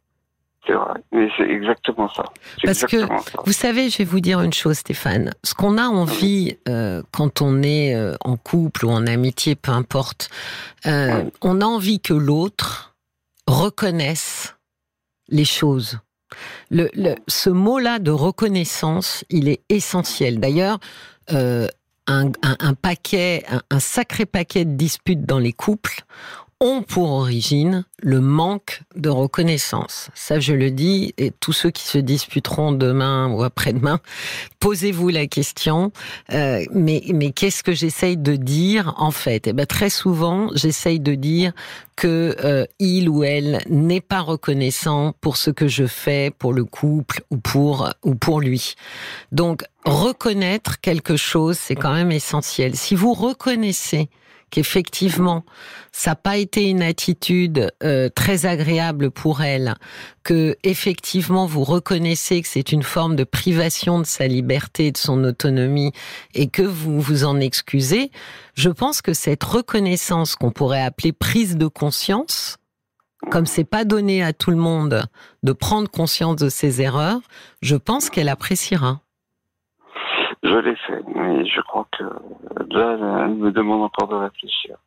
C'est 0.67 0.73
vrai, 0.73 1.01
mais 1.13 1.29
c'est 1.37 1.49
exactement 1.49 2.09
ça. 2.09 2.25
Parce 2.63 2.83
que, 2.83 2.97
vous 3.45 3.53
savez, 3.53 3.89
je 3.89 3.99
vais 3.99 4.03
vous 4.03 4.19
dire 4.19 4.41
une 4.41 4.51
chose, 4.51 4.79
Stéphane. 4.79 5.31
Ce 5.43 5.53
qu'on 5.53 5.77
a 5.77 5.87
envie 5.87 6.57
euh, 6.67 7.01
quand 7.11 7.41
on 7.41 7.63
est 7.63 7.95
euh, 7.95 8.15
en 8.19 8.35
couple 8.35 8.85
ou 8.85 8.89
en 8.89 9.07
amitié, 9.07 9.55
peu 9.55 9.71
importe, 9.71 10.29
euh, 10.85 11.23
on 11.41 11.61
a 11.61 11.65
envie 11.65 12.01
que 12.01 12.13
l'autre 12.13 12.95
reconnaisse 13.47 14.55
les 15.29 15.45
choses. 15.45 15.99
Le, 16.69 16.89
le, 16.93 17.15
ce 17.29 17.49
mot-là 17.49 17.99
de 17.99 18.11
reconnaissance, 18.11 19.23
il 19.29 19.47
est 19.47 19.61
essentiel. 19.69 20.41
D'ailleurs, 20.41 20.79
un, 21.29 21.67
un, 22.07 22.55
un, 22.59 22.73
paquet, 22.73 23.45
un, 23.49 23.61
un, 23.71 23.79
sacré 23.79 24.25
paquet 24.25 24.65
de 24.65 24.75
disputes 24.75 25.25
dans 25.25 25.39
les 25.39 25.53
couples 25.53 26.03
ont 26.59 26.81
pour 26.81 27.11
origine 27.11 27.85
le 28.01 28.19
manque 28.19 28.81
de 28.95 29.09
reconnaissance. 29.09 30.09
Ça, 30.15 30.39
je 30.39 30.53
le 30.53 30.71
dis, 30.71 31.13
et 31.17 31.31
tous 31.31 31.53
ceux 31.53 31.69
qui 31.69 31.83
se 31.83 31.97
disputeront 31.99 32.71
demain 32.71 33.31
ou 33.31 33.43
après-demain, 33.43 33.99
posez-vous 34.59 35.09
la 35.09 35.27
question. 35.27 35.91
Euh, 36.33 36.65
mais 36.71 37.03
mais 37.13 37.31
qu'est-ce 37.31 37.63
que 37.63 37.73
j'essaye 37.73 38.17
de 38.17 38.35
dire 38.35 38.95
en 38.97 39.11
fait? 39.11 39.47
Eh 39.47 39.53
ben 39.53 39.65
très 39.65 39.89
souvent, 39.89 40.49
j'essaye 40.55 40.99
de 40.99 41.15
dire 41.15 41.53
que 41.95 42.35
euh, 42.43 42.65
il 42.79 43.09
ou 43.09 43.23
elle 43.23 43.61
n'est 43.69 44.01
pas 44.01 44.21
reconnaissant 44.21 45.13
pour 45.21 45.37
ce 45.37 45.51
que 45.51 45.67
je 45.67 45.85
fais 45.85 46.31
pour 46.37 46.53
le 46.53 46.65
couple 46.65 47.21
ou 47.29 47.37
pour 47.37 47.89
ou 48.03 48.15
pour 48.15 48.41
lui. 48.41 48.75
Donc 49.31 49.63
reconnaître 49.85 50.79
quelque 50.81 51.17
chose, 51.17 51.57
c'est 51.57 51.75
quand 51.75 51.93
même 51.93 52.11
essentiel. 52.11 52.75
Si 52.75 52.95
vous 52.95 53.13
reconnaissez 53.13 54.09
qu'effectivement, 54.49 55.43
ça 55.91 56.11
n'a 56.11 56.15
pas 56.15 56.37
été 56.37 56.69
une 56.69 56.81
attitude 56.81 57.71
euh, 57.83 58.09
très 58.09 58.45
agréable 58.45 59.11
pour 59.11 59.41
elle, 59.41 59.75
que 60.23 60.55
effectivement 60.63 61.45
vous 61.45 61.63
reconnaissez 61.63 62.41
que 62.41 62.47
c'est 62.47 62.71
une 62.71 62.83
forme 62.83 63.15
de 63.15 63.23
privation 63.23 63.99
de 63.99 64.05
sa 64.05 64.27
liberté, 64.27 64.91
de 64.91 64.97
son 64.97 65.23
autonomie, 65.23 65.91
et 66.33 66.47
que 66.47 66.61
vous 66.61 67.01
vous 67.01 67.25
en 67.25 67.39
excusez, 67.39 68.11
je 68.55 68.69
pense 68.69 69.01
que 69.01 69.13
cette 69.13 69.43
reconnaissance 69.43 70.35
qu'on 70.35 70.51
pourrait 70.51 70.83
appeler 70.83 71.11
prise 71.11 71.57
de 71.57 71.67
conscience, 71.67 72.57
comme 73.31 73.45
c'est 73.45 73.63
pas 73.63 73.83
donné 73.83 74.23
à 74.23 74.33
tout 74.33 74.51
le 74.51 74.57
monde 74.57 75.03
de 75.43 75.51
prendre 75.51 75.89
conscience 75.89 76.37
de 76.37 76.49
ses 76.49 76.81
erreurs, 76.81 77.21
je 77.61 77.75
pense 77.75 78.09
qu'elle 78.09 78.29
appréciera. 78.29 79.01
Je 80.43 80.55
l'ai 80.55 80.75
fait, 80.75 81.03
mais 81.15 81.45
je 81.45 81.61
crois 81.61 81.87
que 81.97 82.03
là, 82.73 83.25
elle 83.25 83.35
me 83.35 83.51
demande 83.51 83.83
encore 83.83 84.07
de 84.07 84.15
réfléchir. 84.15 84.77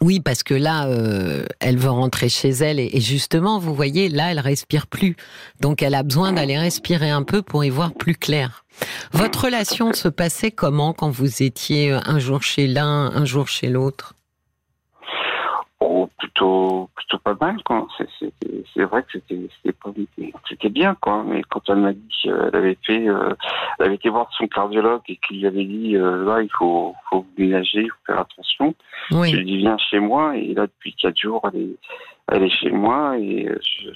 Oui, 0.00 0.20
parce 0.20 0.44
que 0.44 0.54
là, 0.54 0.86
euh, 0.86 1.44
elle 1.58 1.76
veut 1.76 1.90
rentrer 1.90 2.28
chez 2.28 2.50
elle 2.50 2.78
et, 2.78 3.00
justement, 3.00 3.58
vous 3.58 3.74
voyez, 3.74 4.08
là, 4.08 4.30
elle 4.30 4.38
respire 4.38 4.86
plus. 4.86 5.16
Donc, 5.60 5.82
elle 5.82 5.94
a 5.94 6.04
besoin 6.04 6.32
d'aller 6.32 6.56
respirer 6.56 7.10
un 7.10 7.24
peu 7.24 7.42
pour 7.42 7.64
y 7.64 7.70
voir 7.70 7.92
plus 7.92 8.14
clair. 8.14 8.64
Votre 9.12 9.46
relation 9.46 9.92
se 9.92 10.06
passait 10.08 10.52
comment 10.52 10.92
quand 10.92 11.10
vous 11.10 11.42
étiez 11.42 11.90
un 11.92 12.20
jour 12.20 12.42
chez 12.42 12.68
l'un, 12.68 13.10
un 13.12 13.24
jour 13.24 13.48
chez 13.48 13.68
l'autre? 13.68 14.14
Oh, 15.80 16.08
plutôt, 16.18 16.90
plutôt 16.96 17.18
pas 17.18 17.36
mal, 17.40 17.62
quoi. 17.64 17.86
C'est 18.18 18.82
vrai 18.82 19.02
que 19.02 19.12
c'était, 19.12 19.48
c'était 20.48 20.68
bien, 20.70 20.96
quoi. 21.00 21.24
Mais 21.24 21.42
quand 21.48 21.60
elle 21.68 21.76
m'a 21.76 21.92
dit 21.92 22.08
qu'elle 22.20 22.50
avait 22.52 22.76
fait, 22.84 23.08
euh, 23.08 23.32
elle 23.78 23.86
avait 23.86 23.94
été 23.94 24.08
voir 24.08 24.28
son 24.36 24.48
cardiologue 24.48 25.02
et 25.06 25.16
qu'il 25.16 25.38
lui 25.38 25.46
avait 25.46 25.64
dit, 25.64 25.96
euh, 25.96 26.24
là, 26.24 26.42
il 26.42 26.50
faut, 26.58 26.96
faut 27.08 27.24
ménager, 27.36 27.82
il 27.82 27.90
faut 27.90 28.06
faire 28.06 28.20
attention. 28.20 28.74
Oui. 29.12 29.30
Je 29.30 29.36
lui 29.36 29.44
dis, 29.44 29.56
viens 29.58 29.78
chez 29.78 30.00
moi. 30.00 30.36
Et 30.36 30.52
là, 30.52 30.66
depuis 30.66 30.94
quatre 30.94 31.16
jours, 31.16 31.48
elle 31.54 31.60
est, 31.60 31.76
elle 32.32 32.42
est 32.42 32.50
chez 32.50 32.70
moi 32.70 33.16
et 33.16 33.48
euh, 33.48 33.58
je, 33.62 33.90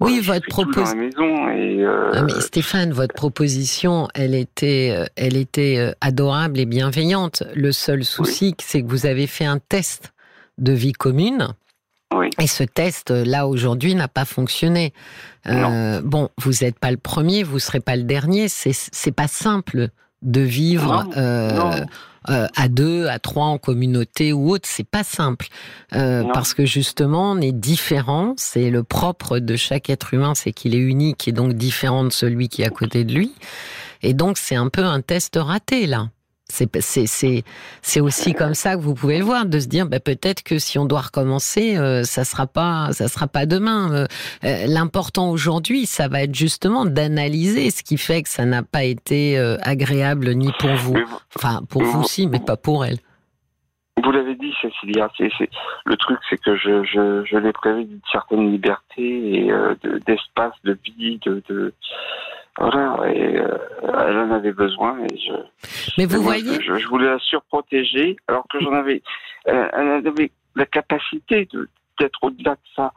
oui, 0.00 0.20
votre 0.20 0.46
proposition. 0.48 0.98
maison 0.98 1.48
et. 1.50 1.82
Euh... 1.82 2.24
mais 2.26 2.40
Stéphane, 2.40 2.92
votre 2.92 3.14
proposition, 3.14 4.08
elle 4.14 4.34
était, 4.34 5.06
elle 5.16 5.36
était 5.36 5.94
adorable 6.02 6.58
et 6.58 6.66
bienveillante. 6.66 7.44
Le 7.54 7.72
seul 7.72 8.04
souci, 8.04 8.54
c'est 8.58 8.82
que 8.82 8.88
vous 8.88 9.06
avez 9.06 9.26
fait 9.26 9.46
un 9.46 9.58
test 9.58 10.12
de 10.58 10.72
vie 10.72 10.92
commune. 10.92 11.54
Et 12.38 12.46
ce 12.46 12.64
test, 12.64 13.10
là, 13.10 13.46
aujourd'hui, 13.46 13.94
n'a 13.94 14.08
pas 14.08 14.24
fonctionné. 14.24 14.92
Euh, 15.46 16.00
bon, 16.04 16.28
vous 16.38 16.52
n'êtes 16.62 16.78
pas 16.78 16.90
le 16.90 16.96
premier, 16.96 17.42
vous 17.42 17.54
ne 17.54 17.60
serez 17.60 17.80
pas 17.80 17.96
le 17.96 18.02
dernier. 18.02 18.48
C'est 18.48 19.12
pas 19.12 19.28
simple 19.28 19.88
de 20.22 20.40
vivre 20.40 21.08
euh, 21.16 21.80
euh, 22.28 22.46
à 22.54 22.68
deux, 22.68 23.08
à 23.08 23.18
trois, 23.18 23.46
en 23.46 23.58
communauté 23.58 24.32
ou 24.32 24.50
autre. 24.50 24.68
C'est 24.68 24.86
pas 24.86 25.04
simple. 25.04 25.48
parce 25.90 26.54
que 26.54 26.64
justement, 26.64 27.32
on 27.32 27.40
est 27.40 27.52
différent. 27.52 28.34
C'est 28.36 28.70
le 28.70 28.82
propre 28.82 29.38
de 29.38 29.56
chaque 29.56 29.90
être 29.90 30.14
humain, 30.14 30.34
c'est 30.34 30.52
qu'il 30.52 30.74
est 30.74 30.78
unique 30.78 31.28
et 31.28 31.32
donc 31.32 31.54
différent 31.54 32.04
de 32.04 32.10
celui 32.10 32.48
qui 32.48 32.62
est 32.62 32.66
à 32.66 32.70
côté 32.70 33.04
de 33.04 33.14
lui. 33.14 33.32
Et 34.02 34.14
donc, 34.14 34.36
c'est 34.36 34.56
un 34.56 34.68
peu 34.68 34.84
un 34.84 35.00
test 35.00 35.38
raté, 35.40 35.86
là. 35.86 36.08
C'est 36.52 38.00
aussi 38.00 38.34
comme 38.34 38.54
ça 38.54 38.76
que 38.76 38.80
vous 38.80 38.94
pouvez 38.94 39.18
le 39.18 39.24
voir, 39.24 39.46
de 39.46 39.58
se 39.58 39.68
dire 39.68 39.86
bah, 39.86 40.00
peut-être 40.00 40.42
que 40.42 40.58
si 40.58 40.78
on 40.78 40.84
doit 40.84 41.00
recommencer, 41.00 41.76
euh, 41.76 42.02
ça 42.02 42.24
sera 42.24 42.46
pas 42.46 42.88
ça 42.92 43.08
sera 43.08 43.26
pas 43.26 43.46
demain. 43.46 43.92
Euh, 43.92 44.06
euh, 44.44 44.66
l'important 44.66 45.30
aujourd'hui, 45.30 45.86
ça 45.86 46.08
va 46.08 46.22
être 46.22 46.34
justement 46.34 46.84
d'analyser 46.84 47.70
ce 47.70 47.82
qui 47.82 47.96
fait 47.96 48.22
que 48.22 48.28
ça 48.28 48.44
n'a 48.44 48.62
pas 48.62 48.84
été 48.84 49.38
agréable 49.62 50.34
ni 50.34 50.52
pour 50.58 50.74
vous, 50.74 50.96
enfin 51.36 51.62
pour 51.68 51.82
vous 51.82 52.00
aussi, 52.00 52.26
mais 52.26 52.40
pas 52.40 52.56
pour 52.56 52.84
elle. 52.84 52.98
Vous 54.02 54.10
l'avez 54.10 54.34
dit, 54.34 54.52
Cécilia, 54.60 55.10
le 55.84 55.96
truc, 55.96 56.18
c'est 56.28 56.38
que 56.38 56.56
je, 56.56 56.82
je, 56.84 57.24
je 57.24 57.36
l'ai 57.36 57.52
prévu 57.52 57.84
d'une 57.84 58.00
certaine 58.10 58.50
liberté 58.50 59.02
et 59.02 59.52
d'espace, 60.06 60.54
de, 60.64 60.76
vie, 60.84 61.20
de 61.24 61.72
voilà, 62.58 62.98
et 63.10 63.38
euh, 63.38 63.58
elle 63.82 64.18
en 64.18 64.30
avait 64.30 64.52
besoin. 64.52 64.98
Et 65.04 65.18
je, 65.18 65.32
Mais 65.96 66.04
vous 66.04 66.22
voyez 66.22 66.60
je, 66.60 66.86
voulais 66.88 67.08
la 67.08 67.18
surprotéger, 67.18 68.16
alors 68.28 68.46
que 68.48 68.60
j'en 68.60 68.72
avais. 68.72 69.02
Euh, 69.48 69.68
elle 69.72 70.06
avait 70.06 70.30
la 70.54 70.66
capacité 70.66 71.48
d'être 71.98 72.18
au-delà 72.22 72.52
de 72.52 72.60
ça. 72.76 72.92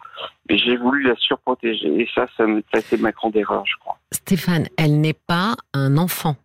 Mais 0.49 0.57
j'ai 0.57 0.75
voulu 0.75 1.03
la 1.03 1.15
surprotéger. 1.15 2.01
Et 2.01 2.07
ça, 2.13 2.27
ça, 2.35 2.45
ça 2.45 2.61
a 2.73 2.79
été 2.79 2.97
ma 2.97 3.11
grande 3.11 3.35
erreur, 3.35 3.63
je 3.65 3.77
crois. 3.79 3.97
Stéphane, 4.11 4.67
elle 4.77 4.99
n'est 4.99 5.13
pas 5.13 5.55
un 5.73 5.97
enfant. 5.97 6.35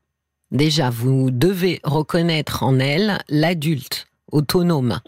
Déjà, 0.52 0.90
vous 0.90 1.30
devez 1.30 1.80
reconnaître 1.84 2.62
en 2.62 2.78
elle 2.78 3.18
l'adulte 3.28 4.09
autonome. 4.32 5.00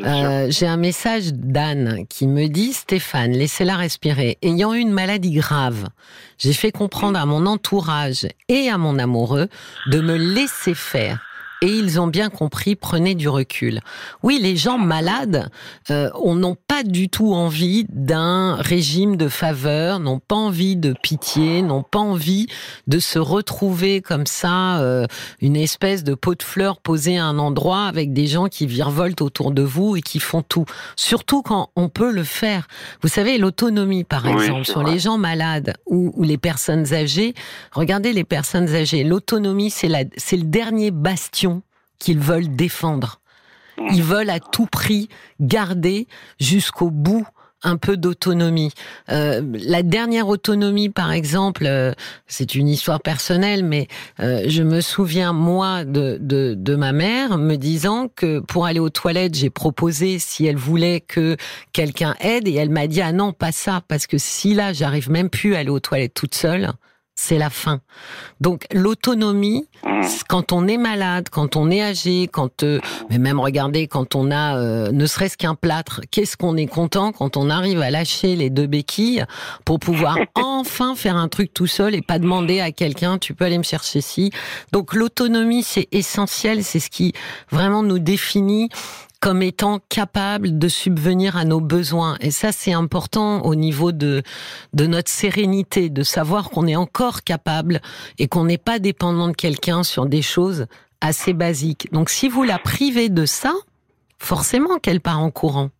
Euh, 0.00 0.46
j'ai 0.50 0.66
un 0.66 0.76
message 0.76 1.32
d'Anne 1.32 2.06
qui 2.08 2.26
me 2.26 2.46
dit 2.48 2.72
Stéphane, 2.72 3.32
laissez-la 3.32 3.76
respirer. 3.76 4.38
Ayant 4.42 4.74
eu 4.74 4.78
une 4.78 4.92
maladie 4.92 5.32
grave, 5.32 5.88
j'ai 6.38 6.52
fait 6.52 6.72
comprendre 6.72 7.18
à 7.18 7.26
mon 7.26 7.46
entourage 7.46 8.26
et 8.48 8.68
à 8.68 8.78
mon 8.78 8.98
amoureux 8.98 9.48
de 9.86 10.00
me 10.00 10.16
laisser 10.16 10.74
faire 10.74 11.27
et 11.60 11.66
ils 11.66 12.00
ont 12.00 12.06
bien 12.06 12.30
compris, 12.30 12.76
prenez 12.76 13.14
du 13.14 13.28
recul. 13.28 13.80
Oui, 14.22 14.38
les 14.40 14.56
gens 14.56 14.78
malades 14.78 15.50
euh, 15.90 16.10
n'ont 16.24 16.56
pas 16.68 16.84
du 16.84 17.08
tout 17.08 17.32
envie 17.32 17.84
d'un 17.88 18.54
régime 18.54 19.16
de 19.16 19.28
faveur, 19.28 19.98
n'ont 19.98 20.20
pas 20.20 20.36
envie 20.36 20.76
de 20.76 20.94
pitié, 21.02 21.62
n'ont 21.62 21.82
pas 21.82 21.98
envie 21.98 22.46
de 22.86 23.00
se 23.00 23.18
retrouver 23.18 24.00
comme 24.00 24.26
ça, 24.26 24.78
euh, 24.80 25.06
une 25.40 25.56
espèce 25.56 26.04
de 26.04 26.14
pot 26.14 26.36
de 26.36 26.44
fleurs 26.44 26.78
posée 26.78 27.18
à 27.18 27.24
un 27.24 27.38
endroit 27.38 27.86
avec 27.86 28.12
des 28.12 28.28
gens 28.28 28.46
qui 28.46 28.66
virevoltent 28.66 29.22
autour 29.22 29.50
de 29.50 29.62
vous 29.62 29.96
et 29.96 30.00
qui 30.00 30.20
font 30.20 30.42
tout. 30.42 30.64
Surtout 30.94 31.42
quand 31.42 31.70
on 31.74 31.88
peut 31.88 32.12
le 32.12 32.24
faire. 32.24 32.68
Vous 33.02 33.08
savez, 33.08 33.36
l'autonomie, 33.36 34.04
par 34.04 34.28
exemple, 34.28 34.64
sur 34.64 34.84
les 34.84 35.00
gens 35.00 35.18
malades 35.18 35.74
ou, 35.86 36.12
ou 36.14 36.22
les 36.22 36.38
personnes 36.38 36.94
âgées. 36.94 37.34
Regardez 37.72 38.12
les 38.12 38.24
personnes 38.24 38.68
âgées. 38.74 39.02
L'autonomie, 39.02 39.70
c'est 39.70 39.88
le 39.88 40.42
dernier 40.44 40.92
bastion 40.92 41.47
qu'ils 41.98 42.20
veulent 42.20 42.54
défendre. 42.54 43.20
Ils 43.92 44.02
veulent 44.02 44.30
à 44.30 44.40
tout 44.40 44.66
prix 44.66 45.08
garder 45.40 46.08
jusqu'au 46.40 46.90
bout 46.90 47.26
un 47.62 47.76
peu 47.76 47.96
d'autonomie. 47.96 48.72
Euh, 49.10 49.42
la 49.52 49.82
dernière 49.82 50.28
autonomie, 50.28 50.90
par 50.90 51.12
exemple, 51.12 51.64
euh, 51.66 51.92
c'est 52.26 52.54
une 52.54 52.68
histoire 52.68 53.00
personnelle, 53.00 53.64
mais 53.64 53.88
euh, 54.20 54.44
je 54.46 54.62
me 54.62 54.80
souviens, 54.80 55.32
moi, 55.32 55.84
de, 55.84 56.18
de, 56.20 56.54
de, 56.56 56.76
ma 56.76 56.92
mère 56.92 57.36
me 57.36 57.56
disant 57.56 58.08
que 58.14 58.38
pour 58.38 58.66
aller 58.66 58.78
aux 58.80 58.90
toilettes, 58.90 59.34
j'ai 59.34 59.50
proposé 59.50 60.18
si 60.18 60.46
elle 60.46 60.56
voulait 60.56 61.00
que 61.00 61.36
quelqu'un 61.72 62.14
aide, 62.20 62.46
et 62.46 62.54
elle 62.54 62.70
m'a 62.70 62.86
dit, 62.86 63.00
ah 63.00 63.12
non, 63.12 63.32
pas 63.32 63.52
ça, 63.52 63.82
parce 63.88 64.06
que 64.06 64.18
si 64.18 64.54
là, 64.54 64.72
j'arrive 64.72 65.10
même 65.10 65.30
plus 65.30 65.56
à 65.56 65.58
aller 65.58 65.70
aux 65.70 65.80
toilettes 65.80 66.14
toute 66.14 66.34
seule, 66.34 66.70
c'est 67.20 67.36
la 67.36 67.50
fin. 67.50 67.80
Donc 68.40 68.64
l'autonomie, 68.72 69.66
mmh. 69.84 70.02
quand 70.28 70.52
on 70.52 70.68
est 70.68 70.76
malade, 70.76 71.28
quand 71.32 71.56
on 71.56 71.68
est 71.68 71.82
âgé, 71.82 72.28
quand 72.28 72.62
euh, 72.62 72.78
mais 73.10 73.18
même 73.18 73.40
regardez 73.40 73.88
quand 73.88 74.14
on 74.14 74.30
a 74.30 74.56
euh, 74.56 74.92
ne 74.92 75.04
serait-ce 75.04 75.36
qu'un 75.36 75.56
plâtre, 75.56 76.00
qu'est-ce 76.12 76.36
qu'on 76.36 76.56
est 76.56 76.68
content 76.68 77.10
quand 77.10 77.36
on 77.36 77.50
arrive 77.50 77.80
à 77.80 77.90
lâcher 77.90 78.36
les 78.36 78.50
deux 78.50 78.68
béquilles 78.68 79.24
pour 79.64 79.80
pouvoir 79.80 80.16
enfin 80.36 80.94
faire 80.94 81.16
un 81.16 81.26
truc 81.26 81.52
tout 81.52 81.66
seul 81.66 81.96
et 81.96 82.02
pas 82.02 82.20
demander 82.20 82.60
à 82.60 82.70
quelqu'un 82.70 83.18
tu 83.18 83.34
peux 83.34 83.46
aller 83.46 83.58
me 83.58 83.64
chercher 83.64 84.00
ci. 84.00 84.30
Donc 84.70 84.94
l'autonomie 84.94 85.64
c'est 85.64 85.88
essentiel, 85.90 86.62
c'est 86.62 86.80
ce 86.80 86.88
qui 86.88 87.14
vraiment 87.50 87.82
nous 87.82 87.98
définit 87.98 88.68
comme 89.20 89.42
étant 89.42 89.80
capable 89.88 90.58
de 90.58 90.68
subvenir 90.68 91.36
à 91.36 91.44
nos 91.44 91.60
besoins. 91.60 92.16
Et 92.20 92.30
ça, 92.30 92.52
c'est 92.52 92.72
important 92.72 93.42
au 93.42 93.54
niveau 93.54 93.92
de, 93.92 94.22
de 94.74 94.86
notre 94.86 95.10
sérénité, 95.10 95.90
de 95.90 96.02
savoir 96.02 96.50
qu'on 96.50 96.66
est 96.66 96.76
encore 96.76 97.24
capable 97.24 97.80
et 98.18 98.28
qu'on 98.28 98.44
n'est 98.44 98.58
pas 98.58 98.78
dépendant 98.78 99.28
de 99.28 99.34
quelqu'un 99.34 99.82
sur 99.82 100.06
des 100.06 100.22
choses 100.22 100.66
assez 101.00 101.32
basiques. 101.32 101.88
Donc, 101.92 102.10
si 102.10 102.28
vous 102.28 102.42
la 102.42 102.58
privez 102.58 103.08
de 103.08 103.26
ça, 103.26 103.52
forcément 104.18 104.78
qu'elle 104.78 105.00
part 105.00 105.20
en 105.20 105.30
courant. 105.30 105.70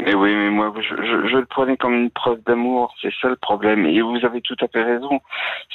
Mais 0.00 0.14
oui, 0.14 0.34
mais 0.34 0.50
moi, 0.50 0.72
je, 0.76 0.96
je, 1.28 1.36
le 1.36 1.44
prenais 1.44 1.76
comme 1.76 1.94
une 1.94 2.10
preuve 2.10 2.42
d'amour. 2.42 2.92
C'est 3.00 3.12
ça 3.20 3.28
le 3.28 3.36
problème. 3.36 3.86
Et 3.86 4.00
vous 4.00 4.18
avez 4.24 4.40
tout 4.40 4.56
à 4.60 4.66
fait 4.66 4.82
raison. 4.82 5.20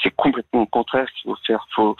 C'est 0.03 0.13
complètement 0.15 0.61
le 0.61 0.65
contraire 0.65 1.07
qu'il 1.13 1.31
faut 1.31 1.37
faire. 1.45 1.65
Faut... 1.75 1.95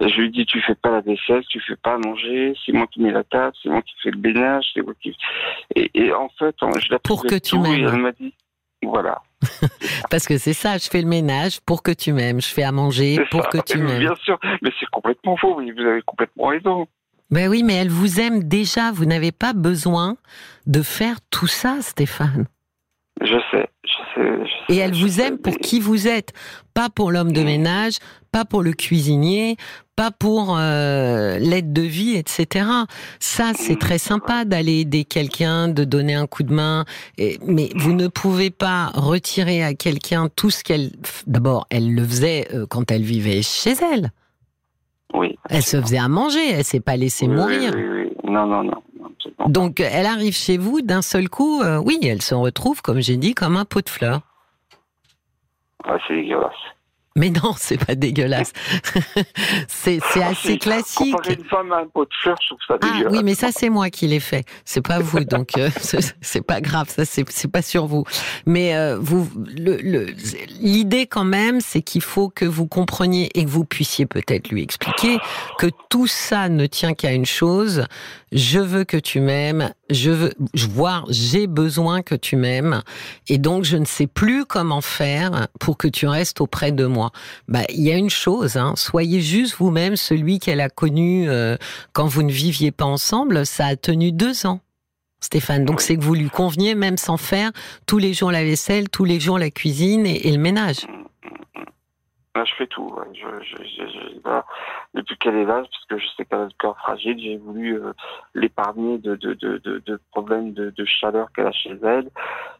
Je 0.00 0.20
lui 0.20 0.30
dis, 0.30 0.44
tu 0.44 0.60
fais 0.62 0.74
pas 0.74 0.90
la 0.90 1.00
vaisselle, 1.00 1.44
tu 1.48 1.60
fais 1.60 1.76
pas 1.76 1.94
à 1.94 1.98
manger. 1.98 2.54
C'est 2.64 2.72
moi 2.72 2.86
qui 2.88 3.00
mets 3.00 3.12
la 3.12 3.22
table, 3.22 3.54
c'est 3.62 3.68
moi 3.68 3.82
qui 3.82 3.94
fais 4.02 4.10
le 4.10 4.18
ménage, 4.18 4.64
c'est 4.74 4.82
moi 4.82 4.94
qui. 5.00 5.16
Et, 5.76 5.90
et, 5.94 6.12
en 6.12 6.28
fait, 6.38 6.56
je 6.60 6.90
l'ai 6.90 6.98
pour 6.98 7.24
que 7.24 7.38
tu 7.38 7.58
m'aimes. 7.58 7.88
Elle 7.92 8.00
m'a 8.00 8.12
dit, 8.12 8.34
voilà. 8.82 9.22
Parce 10.10 10.26
que 10.26 10.36
c'est 10.38 10.52
ça, 10.52 10.78
je 10.78 10.88
fais 10.88 11.02
le 11.02 11.08
ménage 11.08 11.60
pour 11.60 11.82
que 11.82 11.92
tu 11.92 12.12
m'aimes, 12.12 12.40
je 12.40 12.48
fais 12.48 12.64
à 12.64 12.72
manger 12.72 13.18
pour 13.30 13.48
que 13.48 13.58
tu 13.58 13.78
m'aimes. 13.78 14.00
Bien 14.00 14.14
sûr, 14.16 14.38
mais 14.62 14.70
c'est 14.80 14.88
complètement 14.90 15.36
faux, 15.36 15.54
vous 15.54 15.86
avez 15.86 16.02
complètement 16.02 16.48
raison. 16.48 16.88
Ben 17.30 17.48
oui, 17.48 17.62
mais 17.62 17.74
elle 17.74 17.90
vous 17.90 18.20
aime 18.20 18.44
déjà. 18.44 18.90
Vous 18.90 19.04
n'avez 19.04 19.32
pas 19.32 19.52
besoin 19.52 20.16
de 20.66 20.82
faire 20.82 21.18
tout 21.30 21.46
ça, 21.46 21.78
Stéphane. 21.80 22.46
Je 23.20 23.36
sais, 23.50 23.68
je 23.84 23.98
sais. 24.14 24.74
Et 24.74 24.76
elle 24.76 24.94
vous 24.94 25.20
aime 25.20 25.38
pour 25.38 25.56
qui 25.56 25.80
vous 25.80 26.06
êtes, 26.08 26.32
pas 26.74 26.88
pour 26.88 27.10
l'homme 27.10 27.32
de 27.32 27.42
ménage, 27.42 27.94
pas 28.32 28.44
pour 28.44 28.62
le 28.62 28.72
cuisinier, 28.72 29.56
pas 29.96 30.10
pour 30.10 30.56
euh, 30.56 31.38
l'aide 31.38 31.72
de 31.72 31.82
vie, 31.82 32.16
etc. 32.16 32.66
Ça, 33.18 33.52
c'est 33.54 33.78
très 33.78 33.98
sympa 33.98 34.44
d'aller 34.44 34.80
aider 34.80 35.04
quelqu'un, 35.04 35.68
de 35.68 35.84
donner 35.84 36.14
un 36.14 36.26
coup 36.26 36.42
de 36.42 36.52
main, 36.52 36.84
mais 37.46 37.70
vous 37.76 37.92
ne 37.92 38.08
pouvez 38.08 38.50
pas 38.50 38.92
retirer 38.94 39.64
à 39.64 39.74
quelqu'un 39.74 40.28
tout 40.34 40.50
ce 40.50 40.62
qu'elle. 40.62 40.92
D'abord, 41.26 41.66
elle 41.70 41.94
le 41.94 42.04
faisait 42.04 42.48
euh, 42.54 42.66
quand 42.68 42.90
elle 42.90 43.02
vivait 43.02 43.42
chez 43.42 43.74
elle. 43.92 44.12
Oui. 45.14 45.38
Elle 45.48 45.62
se 45.62 45.80
faisait 45.80 45.98
à 45.98 46.08
manger, 46.08 46.50
elle 46.52 46.64
s'est 46.64 46.80
pas 46.80 46.96
laissée 46.96 47.28
mourir. 47.28 47.72
Oui, 47.74 47.82
oui, 47.88 48.12
Non, 48.24 48.46
non, 48.46 48.62
non. 48.64 48.82
Donc, 49.48 49.80
elle 49.80 50.06
arrive 50.06 50.34
chez 50.34 50.58
vous 50.58 50.80
d'un 50.80 51.02
seul 51.02 51.28
coup. 51.28 51.62
euh, 51.62 51.78
oui, 51.78 51.98
elle 52.02 52.22
se 52.22 52.34
retrouve, 52.34 52.82
comme 52.82 53.00
j'ai 53.00 53.16
dit, 53.16 53.34
comme 53.34 53.56
un 53.56 53.64
pot 53.64 53.82
de 53.84 53.88
fleurs. 53.88 54.20
Ouais, 55.86 55.96
c'est 56.06 56.14
dégueulasse. 56.14 56.52
Mais 57.18 57.30
non, 57.30 57.52
c'est 57.58 57.84
pas 57.84 57.94
dégueulasse. 57.94 58.52
c'est 59.68 59.98
c'est 60.12 60.22
Ah, 60.22 60.28
assez 60.28 60.58
classique. 60.58 61.12
Comparer 61.12 61.34
une 61.34 61.44
femme 61.44 61.72
à 61.72 61.78
un 61.78 61.86
pot 61.86 62.04
de 62.04 62.10
fleurs, 62.22 62.36
je 62.42 62.48
trouve 62.48 62.58
ça 62.66 62.78
Ah 62.80 62.86
dégueulasse. 62.92 63.12
oui, 63.12 63.20
mais 63.24 63.34
ça 63.34 63.48
c'est 63.52 63.68
moi 63.68 63.90
qui 63.90 64.06
l'ai 64.06 64.20
fait. 64.20 64.44
C'est 64.64 64.80
pas 64.86 64.98
vous, 65.00 65.20
donc 65.24 65.58
euh, 65.58 65.68
c'est 66.20 66.42
pas 66.46 66.60
grave. 66.60 66.88
Ça 66.88 67.04
c'est 67.04 67.24
c'est 67.28 67.50
pas 67.50 67.62
sur 67.62 67.86
vous. 67.86 68.04
Mais 68.46 68.74
euh, 68.76 68.96
vous, 69.00 69.28
le- 69.56 69.76
le- 69.82 70.06
l'idée 70.60 71.06
quand 71.06 71.24
même, 71.24 71.60
c'est 71.60 71.82
qu'il 71.82 72.02
faut 72.02 72.28
que 72.28 72.44
vous 72.44 72.66
compreniez 72.66 73.28
et 73.34 73.44
que 73.44 73.50
vous 73.50 73.64
puissiez 73.64 74.06
peut-être 74.06 74.48
lui 74.50 74.62
expliquer 74.62 75.18
que 75.58 75.66
tout 75.88 76.06
ça 76.06 76.48
ne 76.48 76.66
tient 76.66 76.94
qu'à 76.94 77.12
une 77.12 77.26
chose. 77.26 77.84
Je 78.32 78.58
veux 78.60 78.84
que 78.84 78.96
tu 78.96 79.20
m'aimes. 79.20 79.72
Je 79.90 80.10
veux 80.10 80.34
voir. 80.68 81.06
J'ai 81.08 81.46
besoin 81.46 82.02
que 82.02 82.14
tu 82.14 82.36
m'aimes. 82.36 82.82
Et 83.28 83.38
donc 83.38 83.64
je 83.64 83.76
ne 83.76 83.84
sais 83.84 84.06
plus 84.06 84.44
comment 84.44 84.80
faire 84.80 85.48
pour 85.58 85.76
que 85.78 85.88
tu 85.88 86.06
restes 86.06 86.40
auprès 86.40 86.72
de 86.72 86.86
moi. 86.86 87.10
Bah, 87.48 87.62
il 87.70 87.82
y 87.82 87.90
a 87.90 87.96
une 87.96 88.10
chose. 88.10 88.56
Hein, 88.56 88.74
soyez 88.76 89.20
juste 89.20 89.56
vous-même 89.58 89.96
celui 89.96 90.38
qu'elle 90.38 90.60
a 90.60 90.68
connu. 90.68 91.28
euh, 91.28 91.56
quand 91.92 92.06
vous 92.06 92.22
ne 92.22 92.32
viviez 92.32 92.70
pas 92.70 92.84
ensemble, 92.84 93.46
ça 93.46 93.66
a 93.66 93.76
tenu 93.76 94.12
deux 94.12 94.46
ans. 94.46 94.60
Stéphane, 95.20 95.64
donc 95.64 95.80
c'est 95.80 95.96
que 95.96 96.02
vous 96.02 96.14
lui 96.14 96.30
conveniez 96.30 96.74
même 96.76 96.96
sans 96.96 97.16
faire 97.16 97.50
tous 97.86 97.98
les 97.98 98.14
jours 98.14 98.30
la 98.30 98.44
vaisselle, 98.44 98.88
tous 98.88 99.04
les 99.04 99.18
jours 99.18 99.38
la 99.38 99.50
cuisine 99.50 100.06
et 100.06 100.30
le 100.30 100.38
ménage. 100.38 100.86
Là, 102.38 102.44
je 102.44 102.54
fais 102.54 102.66
tout. 102.68 102.84
ouais. 102.96 103.06
Je, 103.14 103.44
je, 103.44 103.56
je, 103.64 103.88
je- 103.88 104.20
voilà. 104.22 104.44
Depuis 104.94 105.16
qu'elle 105.18 105.34
est 105.34 105.44
là, 105.44 105.62
parce 105.62 105.84
que 105.88 105.98
je 105.98 106.06
sais 106.16 106.24
qu'elle 106.24 106.38
a 106.38 106.44
le 106.44 106.50
cœur 106.60 106.76
fragile, 106.78 107.18
j'ai 107.20 107.36
voulu 107.36 107.74
euh, 107.82 107.92
l'épargner 108.34 108.98
de, 108.98 109.16
de, 109.16 109.34
de, 109.34 109.58
de, 109.58 109.82
de 109.84 110.00
problèmes 110.12 110.52
de, 110.52 110.70
chaleur 110.84 111.32
qu'elle 111.32 111.48
a 111.48 111.52
chez 111.52 111.76
elle. 111.82 112.08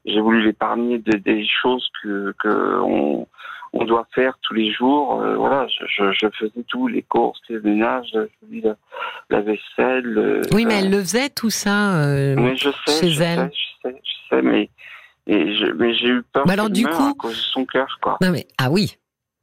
J'ai 0.05 0.21
voulu 0.21 0.43
l'épargner 0.45 0.99
de, 0.99 1.17
des 1.17 1.47
choses 1.47 1.89
que, 2.03 2.35
que 2.41 2.81
on, 2.81 3.29
on 3.73 3.85
doit 3.85 4.09
faire 4.17 4.37
tous 4.43 4.55
les 4.55 4.73
jours. 4.73 5.21
Euh, 5.23 5.37
voilà, 5.37 5.69
je, 5.69 5.85
faisais 6.37 6.65
tout, 6.67 6.89
les 6.89 7.03
courses, 7.03 7.41
les 7.49 7.61
ménages, 7.61 8.11
la, 8.15 8.75
la 9.31 9.41
vaisselle. 9.43 10.19
euh, 10.19 10.43
Oui, 10.53 10.67
mais 10.67 10.81
elle 10.81 10.91
le 10.91 10.99
faisait 10.99 11.29
tout 11.31 11.51
ça. 11.51 12.05
mais 12.37 12.57
je 12.57 12.71
sais, 12.85 13.13
chez 13.15 13.23
elle. 13.23 13.51
sais, 13.53 13.57
je 13.85 13.89
sais, 13.91 14.03
je 14.03 14.29
sais, 14.37 14.43
mais 14.43 14.71
et 15.29 15.55
je, 15.55 15.67
mais 15.73 15.95
j'ai 15.95 16.09
eu 16.09 16.23
peur 16.33 16.45
Mais 16.47 16.55
alors, 16.55 16.67
qu'elle 16.67 16.75
du 16.75 16.87
coup- 16.87 17.03
à 17.11 17.15
cause 17.19 17.37
de 17.37 17.43
son 17.53 17.65
cœur, 17.67 17.99
quoi. 18.03 18.17
Non 18.23 18.31
mais 18.31 18.47
ah 18.59 18.71
oui, 18.71 18.97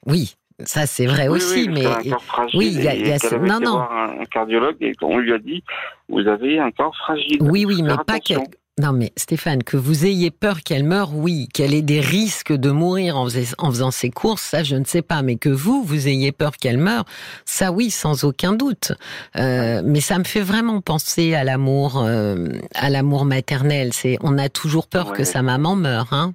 oui, 0.05 0.35
ça 0.63 0.85
c'est 0.87 1.05
vrai 1.05 1.27
Oui, 1.27 1.37
aussi, 1.37 1.67
oui, 1.67 1.69
mais 1.73 1.85
un 1.85 2.01
corps 2.11 2.23
fragile 2.23 2.59
oui, 2.59 2.71
il 2.75 2.83
y 2.83 2.87
a- 2.87 2.95
y 2.95 3.19
ce- 3.19 3.35
non, 3.35 3.59
non. 3.59 3.79
un, 3.79 4.23
cardiologue 4.31 4.77
et 4.81 4.93
on 5.01 5.17
lui 5.17 5.33
a 5.33 5.37
dit 5.37 5.63
vous 6.09 6.27
avez 6.27 6.59
un 6.59 6.71
corps 6.71 6.95
fragile. 6.95 7.37
oui, 7.41 7.65
oui, 7.65 7.81
mais 7.81 7.95
pas 8.05 8.19
qu'elle. 8.19 8.43
Non 8.77 8.91
mais 8.91 9.13
Stéphane, 9.15 9.63
que 9.63 9.77
vous 9.77 10.05
ayez 10.05 10.31
peur 10.31 10.61
qu'elle 10.61 10.83
meure, 10.83 11.15
oui, 11.15 11.47
qu'elle 11.53 11.73
ait 11.73 11.81
des 11.81 12.01
risques 12.01 12.51
de 12.51 12.71
mourir 12.71 13.15
en, 13.15 13.29
fais- 13.29 13.55
en 13.57 13.69
faisant 13.69 13.89
ses 13.89 14.09
courses, 14.09 14.41
ça 14.41 14.63
je 14.63 14.75
ne 14.75 14.83
sais 14.83 15.01
pas, 15.01 15.21
mais 15.21 15.37
que 15.37 15.47
vous, 15.47 15.81
vous 15.81 16.09
ayez 16.09 16.33
peur 16.33 16.57
qu'elle 16.57 16.77
meure, 16.77 17.05
ça 17.45 17.71
oui, 17.71 17.89
sans 17.89 18.25
aucun 18.25 18.51
doute. 18.51 18.91
Euh, 19.37 19.81
mais 19.85 20.01
ça 20.01 20.19
me 20.19 20.25
fait 20.25 20.41
vraiment 20.41 20.81
penser 20.81 21.35
à 21.35 21.45
l'amour, 21.45 22.03
euh, 22.03 22.49
à 22.73 22.89
l'amour 22.89 23.23
maternel. 23.23 23.93
C'est, 23.93 24.17
on 24.21 24.37
a 24.37 24.49
toujours 24.49 24.87
peur 24.89 25.13
que 25.13 25.23
sa 25.23 25.41
maman 25.41 25.77
meure, 25.77 26.11
hein. 26.11 26.33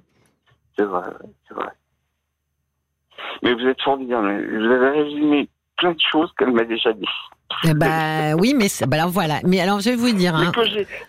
C'est 0.75 0.85
vrai, 0.85 1.03
c'est 1.47 1.53
vrai. 1.53 1.67
Mais 3.43 3.53
vous 3.53 3.67
êtes 3.67 3.81
formidable. 3.81 4.27
Vous 4.57 4.65
avez 4.71 5.01
résumé 5.01 5.49
plein 5.77 5.91
de 5.91 5.99
choses 6.11 6.29
qu'elle 6.37 6.51
m'a 6.51 6.63
déjà 6.63 6.93
dit. 6.93 7.05
Ben 7.75 8.33
oui, 8.39 8.53
mais 8.57 8.67
bah 8.87 8.97
alors 8.97 9.09
voilà. 9.09 9.39
Mais 9.43 9.59
alors 9.59 9.81
je 9.81 9.89
vais 9.89 9.95
vous 9.97 10.11
dire, 10.11 10.37
Mais 10.37 10.45
hein, 10.47 10.51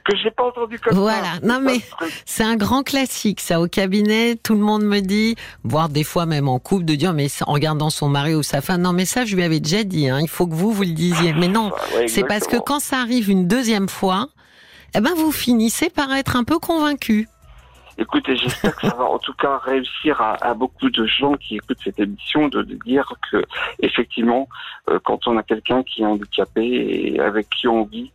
que 0.04 0.16
j'ai 0.16 0.30
pas 0.32 0.44
entendu 0.44 0.78
comme 0.78 0.96
Voilà. 0.98 1.34
ça. 1.34 1.40
Non, 1.46 1.54
C'est 1.58 1.60
mais-. 1.60 2.08
C'est 2.26 2.42
un 2.44 2.56
grand 2.56 2.82
classique, 2.82 3.40
ça. 3.40 3.60
Au 3.60 3.68
cabinet, 3.68 4.34
tout 4.42 4.54
le 4.54 4.60
monde 4.60 4.82
me 4.82 5.00
dit, 5.00 5.36
voire 5.62 5.88
des 5.88 6.02
fois 6.02 6.26
même 6.26 6.48
en 6.48 6.58
couple, 6.58 6.84
de 6.84 6.94
dire, 6.96 7.12
mais 7.12 7.28
en 7.46 7.52
regardant 7.52 7.90
son 7.90 8.08
mari 8.08 8.34
ou 8.34 8.42
sa 8.42 8.60
femme, 8.60 8.82
non, 8.82 8.92
mais 8.92 9.04
ça, 9.04 9.24
je 9.24 9.36
lui 9.36 9.44
avais 9.44 9.60
déjà 9.60 9.84
dit, 9.84 10.08
hein, 10.08 10.18
il 10.20 10.28
faut 10.28 10.46
que 10.48 10.54
vous, 10.54 10.72
vous 10.72 10.82
le 10.82 10.88
disiez. 10.88 11.32
Mais 11.32 11.48
non, 11.48 11.70
Ouais, 11.96 12.08
c'est 12.08 12.24
parce 12.26 12.46
que 12.48 12.56
quand 12.56 12.80
ça 12.80 12.98
arrive 12.98 13.30
une 13.30 13.46
deuxième 13.46 13.88
fois, 13.88 14.26
eh 14.96 15.00
ben, 15.00 15.12
vous 15.16 15.32
finissez 15.32 15.90
par 15.90 16.12
être 16.12 16.34
un 16.36 16.44
peu 16.44 16.58
convaincu. 16.58 17.28
Écoutez, 17.98 18.36
j'espère 18.36 18.74
que 18.74 18.88
ça 18.88 18.96
va 18.96 19.04
en 19.04 19.18
tout 19.18 19.34
cas 19.34 19.58
réussir 19.58 20.20
à, 20.20 20.54
beaucoup 20.54 20.88
de 20.88 21.04
gens 21.06 21.34
qui 21.34 21.56
écoutent 21.56 21.80
cette 21.84 22.00
émission 22.00 22.48
de, 22.48 22.62
de 22.62 22.74
dire 22.84 23.12
que 23.30 23.44
effectivement, 23.80 24.48
euh, 24.88 24.98
quand 25.04 25.26
on 25.26 25.36
a 25.36 25.42
quelqu'un 25.42 25.82
qui 25.82 26.02
est 26.02 26.06
handicapé 26.06 26.62
et 26.62 27.20
avec 27.20 27.50
qui 27.50 27.68
on 27.68 27.84
vit, 27.84 28.10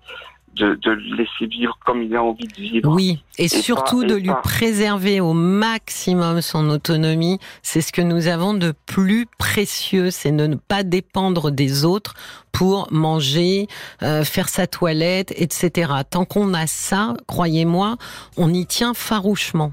de, 0.57 0.75
de 0.75 0.91
laisser 1.15 1.45
vivre 1.47 1.77
comme 1.85 2.01
il 2.03 2.15
a 2.15 2.23
envie 2.23 2.47
de 2.47 2.53
vivre. 2.55 2.89
Oui. 2.93 3.21
Et, 3.37 3.47
surtout 3.47 4.01
pas- 4.01 4.07
de 4.07 4.17
et 4.17 4.21
lui 4.21 4.27
pas- 4.29 4.41
préserver 4.41 5.19
au 5.21 5.33
maximum 5.33 6.41
son 6.41 6.69
autonomie. 6.69 7.39
C'est 7.61 7.81
ce 7.81 7.91
que 7.91 8.01
nous 8.01 8.27
avons 8.27 8.53
de 8.53 8.73
plus 8.85 9.27
précieux, 9.37 10.09
c'est 10.11 10.31
de 10.31 10.47
ne 10.47 10.55
pas 10.55 10.83
dépendre 10.83 11.51
des 11.51 11.85
autres 11.85 12.13
pour 12.51 12.87
manger, 12.91 13.67
euh, 14.03 14.23
faire 14.23 14.49
sa 14.49 14.65
toilette, 14.67 15.31
etc. 15.37 15.91
Tant 16.09 16.25
qu'on 16.25 16.53
a 16.53 16.65
ça, 16.67 17.13
croyez-moi, 17.27 17.97
on 18.37 18.51
y 18.53 18.65
tient 18.65 18.93
farouchement. 18.93 19.71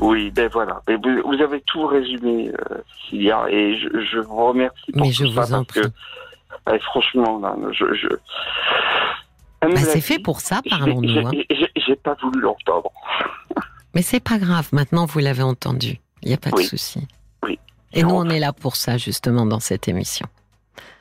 Oui, 0.00 0.30
ben 0.30 0.48
voilà. 0.52 0.82
Vous, 0.88 1.22
vous 1.24 1.40
avez 1.42 1.60
tout 1.66 1.86
résumé, 1.86 2.50
euh, 2.70 3.46
et 3.48 3.78
je, 3.78 3.88
je 4.10 4.18
vous 4.18 4.46
remercie 4.46 4.90
pour 4.92 5.02
Mais 5.02 5.08
tout 5.12 5.24
je 5.26 5.26
ça 5.26 5.40
vous 5.42 5.54
en 5.54 5.64
parce 5.64 5.78
que, 5.78 5.88
prie. 6.66 6.80
franchement, 6.80 7.38
là, 7.40 7.54
je, 7.72 7.84
je... 7.94 8.08
Me 9.68 9.74
Bah, 9.74 9.80
c'est 9.80 10.00
fait 10.00 10.18
pour 10.18 10.40
ça, 10.40 10.60
parlons-nous. 10.68 11.08
j'ai- 11.08 11.20
hein. 11.24 11.66
J'ai 11.86 11.96
pas 11.96 12.16
voulu 12.22 12.40
l'entendre. 12.40 12.90
Mais 13.94 14.02
c'est 14.02 14.20
pas 14.20 14.38
grave, 14.38 14.68
maintenant 14.72 15.06
vous 15.06 15.18
l'avez 15.18 15.42
entendu. 15.42 15.98
Il 16.22 16.28
n'y 16.28 16.34
a 16.34 16.38
pas 16.38 16.50
de 16.50 16.60
souci. 16.62 17.06
Oui. 17.44 17.58
Et 17.92 18.02
nous, 18.02 18.10
on 18.14 18.28
est 18.30 18.38
là 18.38 18.52
pour 18.52 18.76
ça, 18.76 18.96
justement, 18.96 19.44
dans 19.44 19.60
cette 19.60 19.88
émission. 19.88 20.26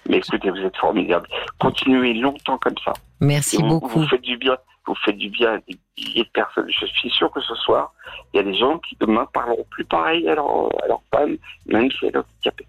Mais 0.09 0.17
écoutez, 0.17 0.49
vous 0.49 0.57
êtes 0.57 0.75
formidable. 0.77 1.27
Continuez 1.59 2.13
longtemps 2.15 2.57
comme 2.57 2.75
ça. 2.83 2.93
Merci 3.19 3.57
vous, 3.57 3.67
beaucoup. 3.67 3.99
Vous 4.01 4.07
faites 4.07 4.21
du 4.23 4.35
bien. 4.37 4.57
Vous 4.87 4.95
faites 5.05 5.17
du 5.17 5.29
bien 5.29 5.53
à 5.53 5.57
des 5.59 5.77
milliers 5.97 6.23
de 6.23 6.29
personnes. 6.33 6.67
Je 6.69 6.85
suis 6.87 7.09
sûr 7.11 7.31
que 7.31 7.39
ce 7.39 7.53
soir, 7.55 7.93
il 8.33 8.37
y 8.37 8.39
a 8.39 8.43
des 8.43 8.55
gens 8.57 8.79
qui 8.79 8.97
demain 8.99 9.27
parleront 9.31 9.65
plus 9.69 9.85
pareil 9.85 10.27
à 10.27 10.33
leur, 10.35 10.49
à 10.83 10.87
leur 10.87 11.01
femme, 11.13 11.37
même 11.67 11.89
si 11.91 11.97
elle 12.07 12.15
est 12.15 12.17
handicapée. 12.17 12.65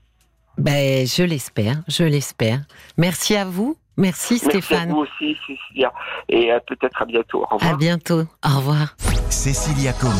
Ben, 0.58 1.06
je 1.06 1.22
l'espère, 1.22 1.76
je 1.88 2.04
l'espère. 2.04 2.60
Merci 2.98 3.34
à 3.34 3.46
vous. 3.46 3.76
Merci 3.96 4.34
Merci 4.34 4.46
à 4.46 4.50
Stéphane. 4.50 4.90
vous 4.90 5.00
aussi, 5.00 5.36
Cécilia. 5.46 5.92
Et 6.28 6.52
euh, 6.52 6.58
peut-être 6.66 7.02
à 7.02 7.04
bientôt. 7.04 7.44
Au 7.50 7.54
revoir. 7.56 7.74
À 7.74 7.76
bientôt. 7.76 8.22
Au 8.44 8.56
revoir. 8.56 8.96
Cécilia 9.28 9.92
Como, 9.92 10.12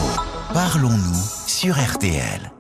parlons-nous 0.53 1.47
sur 1.47 1.75
RTL. 1.75 2.52